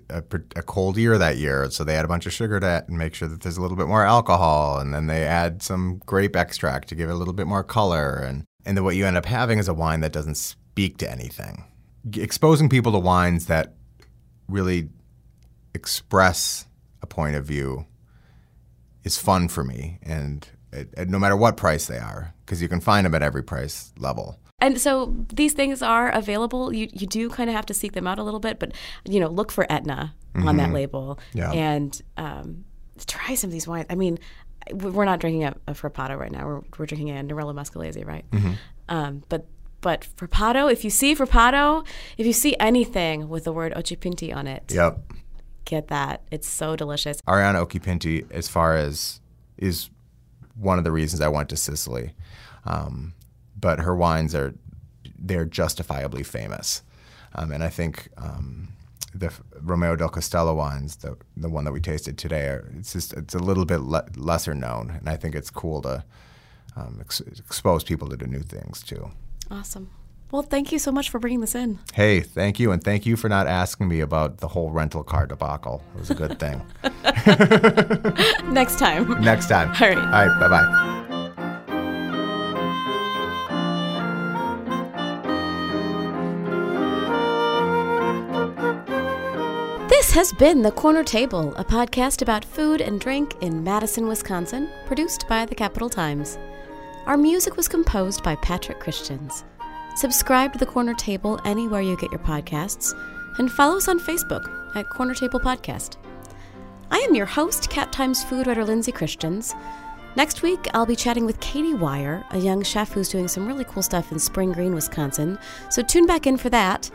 a, 0.10 0.23
a 0.56 0.63
cold 0.63 0.97
year 0.97 1.17
that 1.17 1.38
year, 1.38 1.69
so 1.69 1.84
they 1.84 1.95
add 1.95 2.06
a 2.06 2.08
bunch 2.08 2.25
of 2.25 2.34
sugar 2.34 2.60
to 2.60 2.86
and 2.88 2.97
make 2.97 3.13
sure 3.13 3.27
that 3.27 3.41
there's 3.41 3.58
a 3.58 3.62
little 3.62 3.77
bit 3.77 3.88
more 3.88 4.03
alcohol, 4.06 4.80
and 4.80 4.93
then 4.93 5.08
they 5.08 5.23
add 5.25 5.62
some 5.62 6.01
grape 6.06 6.36
extract 6.36 6.88
to 6.89 6.95
give 6.95 7.10
it 7.10 7.13
a 7.13 7.15
little 7.15 7.34
bit 7.34 7.47
more 7.47 7.63
color, 7.63 8.15
and 8.15 8.45
and 8.65 8.75
then 8.75 8.84
what 8.84 8.95
you 8.95 9.06
end 9.06 9.17
up 9.17 9.25
having 9.25 9.60
is 9.60 9.67
a 9.67 9.73
wine 9.73 9.99
that 10.01 10.12
doesn't 10.13 10.36
speak 10.36 10.97
to 10.97 11.12
anything. 11.12 11.65
G- 12.10 12.21
Exposing 12.21 12.69
people 12.69 12.91
to 12.93 12.99
wines 12.99 13.45
that 13.47 13.73
really 14.47 14.89
express 15.73 16.65
a 17.01 17.08
point 17.08 17.36
of 17.36 17.45
view 17.45 17.86
is 19.03 19.17
fun 19.17 19.47
for 19.47 19.63
me, 19.63 19.99
and 20.01 20.47
it, 20.71 20.93
and 20.97 21.10
no 21.10 21.19
matter 21.19 21.36
what 21.36 21.58
price 21.58 21.88
they 21.88 21.97
are, 21.97 22.34
because 22.45 22.62
you 22.62 22.67
can 22.67 22.80
find 22.82 23.06
them 23.06 23.15
at 23.15 23.21
every 23.23 23.43
price 23.43 23.93
level. 23.97 24.39
And 24.60 24.80
so 24.82 25.15
these 25.34 25.53
things 25.53 25.82
are 25.82 26.10
available. 26.10 26.73
You 26.73 26.88
you 26.91 27.06
do 27.08 27.30
kind 27.30 27.49
of 27.49 27.56
have 27.56 27.65
to 27.67 27.73
seek 27.73 27.93
them 27.93 28.08
out 28.08 28.17
a 28.19 28.23
little 28.23 28.39
bit, 28.39 28.60
but 28.60 28.73
you 29.06 29.19
know, 29.19 29.27
look 29.27 29.51
for 29.51 29.71
Etna 29.71 30.13
on 30.36 30.58
that 30.58 30.71
label, 30.71 31.19
Yeah. 31.34 31.51
and 31.51 31.99
um, 32.17 32.65
try 33.08 33.34
some 33.36 33.49
of 33.49 33.51
these 33.51 33.67
wines. 33.67 33.86
I 33.89 33.95
mean, 33.95 34.19
we're 34.71 35.06
not 35.06 35.19
drinking 35.19 35.45
a, 35.45 35.56
a 35.67 35.73
Frappato 35.73 36.17
right 36.17 36.32
now. 36.32 36.45
We're, 36.45 36.62
we're 36.77 36.86
drinking 36.86 37.10
a 37.12 37.23
Nerello 37.23 37.53
Mascalese, 37.56 38.06
right? 38.06 38.25
Um, 38.89 39.23
but 39.30 39.45
but 39.82 40.08
Frappato, 40.17 40.71
if 40.71 40.84
you 40.84 40.89
see 40.89 41.15
Frappato, 41.15 41.86
if 42.17 42.25
you 42.25 42.34
see 42.34 42.56
anything 42.60 43.30
with 43.30 43.43
the 43.43 43.51
word 43.53 43.73
Occhipinti 43.73 44.36
on 44.36 44.47
it, 44.47 44.63
Yep. 44.73 44.99
get 45.65 45.88
that. 45.89 46.21
It's 46.32 46.47
so 46.49 46.75
delicious. 46.75 47.21
Arianna 47.27 47.63
Occhipinti, 47.65 48.30
as 48.32 48.47
far 48.47 48.75
as 48.75 49.21
is 49.58 49.89
one 50.59 50.77
of 50.77 50.83
the 50.83 50.91
reasons 50.91 51.21
I 51.21 51.27
went 51.27 51.49
to 51.49 51.57
Sicily, 51.57 52.13
um, 52.65 53.13
but 53.59 53.79
her 53.79 53.95
wines 53.95 54.35
are 54.35 54.53
they're 55.17 55.45
justifiably 55.45 56.23
famous, 56.23 56.83
um, 57.35 57.51
and 57.51 57.63
I 57.63 57.69
think 57.69 58.09
um, 58.17 58.69
the 59.13 59.31
Romeo 59.61 59.95
del 59.95 60.09
Castello 60.09 60.55
wines, 60.55 60.97
the 60.97 61.17
the 61.35 61.49
one 61.49 61.65
that 61.65 61.71
we 61.71 61.79
tasted 61.79 62.17
today, 62.17 62.47
are, 62.47 62.71
it's 62.77 62.93
just 62.93 63.13
it's 63.13 63.35
a 63.35 63.39
little 63.39 63.65
bit 63.65 63.81
le- 63.81 64.05
lesser 64.15 64.53
known, 64.53 64.91
and 64.91 65.09
I 65.09 65.15
think 65.15 65.35
it's 65.35 65.49
cool 65.49 65.81
to 65.83 66.03
um, 66.75 66.97
ex- 67.01 67.21
expose 67.21 67.83
people 67.83 68.09
to 68.09 68.15
the 68.15 68.27
new 68.27 68.41
things 68.41 68.83
too. 68.83 69.11
Awesome. 69.49 69.89
Well, 70.29 70.41
thank 70.41 70.73
you 70.73 70.79
so 70.79 70.91
much 70.91 71.09
for 71.09 71.19
bringing 71.19 71.39
this 71.39 71.55
in. 71.55 71.79
Hey, 71.93 72.19
thank 72.19 72.59
you, 72.59 72.71
and 72.71 72.83
thank 72.83 73.05
you 73.05 73.15
for 73.15 73.29
not 73.29 73.47
asking 73.47 73.87
me 73.87 74.01
about 74.01 74.39
the 74.39 74.47
whole 74.49 74.71
rental 74.71 75.03
car 75.03 75.25
debacle. 75.25 75.81
It 75.95 75.99
was 75.99 76.09
a 76.09 76.15
good 76.15 76.37
thing. 76.37 76.61
Next 78.53 78.77
time. 78.77 79.21
Next 79.23 79.47
time. 79.47 79.69
All 79.69 79.87
right. 79.87 79.97
All 79.97 80.27
right. 80.27 80.39
Bye 80.39 80.47
bye. 80.49 80.93
This 89.89 90.11
has 90.11 90.33
been 90.33 90.61
The 90.61 90.71
Corner 90.71 91.03
Table, 91.03 91.55
a 91.55 91.63
podcast 91.63 92.21
about 92.21 92.43
food 92.43 92.81
and 92.81 92.99
drink 92.99 93.35
in 93.41 93.63
Madison, 93.63 94.07
Wisconsin, 94.07 94.69
produced 94.85 95.27
by 95.29 95.45
the 95.45 95.55
Capital 95.55 95.89
Times. 95.89 96.37
Our 97.05 97.17
music 97.17 97.55
was 97.55 97.67
composed 97.67 98.23
by 98.23 98.35
Patrick 98.35 98.79
Christians. 98.79 99.45
Subscribe 99.97 100.53
to 100.53 100.60
The 100.60 100.65
Corner 100.67 100.93
Table 100.93 101.39
anywhere 101.43 101.81
you 101.81 101.97
get 101.97 102.12
your 102.12 102.19
podcasts, 102.19 102.93
and 103.39 103.51
follow 103.51 103.77
us 103.77 103.88
on 103.88 103.99
Facebook 103.99 104.47
at 104.75 104.88
Corner 104.91 105.15
Table 105.15 105.39
Podcast. 105.39 105.97
I 106.91 106.99
am 106.99 107.15
your 107.15 107.25
host, 107.25 107.71
Cap 107.71 107.91
Times 107.91 108.23
food 108.23 108.45
writer 108.45 108.63
Lindsay 108.63 108.91
Christians. 108.91 109.55
Next 110.15 110.43
week, 110.43 110.67
I'll 110.75 110.86
be 110.86 110.95
chatting 110.95 111.25
with 111.25 111.39
Katie 111.39 111.73
Wire, 111.73 112.23
a 112.29 112.38
young 112.38 112.62
chef 112.62 112.91
who's 112.91 113.10
doing 113.10 113.27
some 113.27 113.47
really 113.47 113.63
cool 113.63 113.81
stuff 113.81 114.12
in 114.12 114.19
Spring 114.19 114.51
Green, 114.51 114.75
Wisconsin. 114.75 115.39
So 115.71 115.81
tune 115.81 116.05
back 116.05 116.27
in 116.27 116.38
for 116.38 116.51
that. 116.51 116.91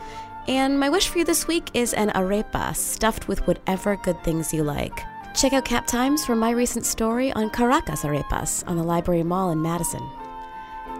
And 0.47 0.79
my 0.79 0.87
wish 0.87 1.09
for 1.09 1.17
you 1.17 1.25
this 1.25 1.45
week 1.45 1.71
is 1.73 1.93
an 1.93 2.07
arepa 2.11 2.73
stuffed 2.73 3.27
with 3.27 3.45
whatever 3.47 3.97
good 3.97 4.23
things 4.23 4.53
you 4.53 4.63
like. 4.63 4.97
Check 5.35 5.51
out 5.51 5.65
Cap 5.65 5.87
Times 5.87 6.25
for 6.25 6.37
my 6.37 6.51
recent 6.51 6.85
story 6.85 7.33
on 7.33 7.49
Caracas 7.49 8.03
arepas 8.03 8.65
on 8.65 8.77
the 8.77 8.83
Library 8.83 9.23
Mall 9.23 9.51
in 9.51 9.61
Madison. 9.61 10.09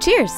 Cheers! 0.01 0.33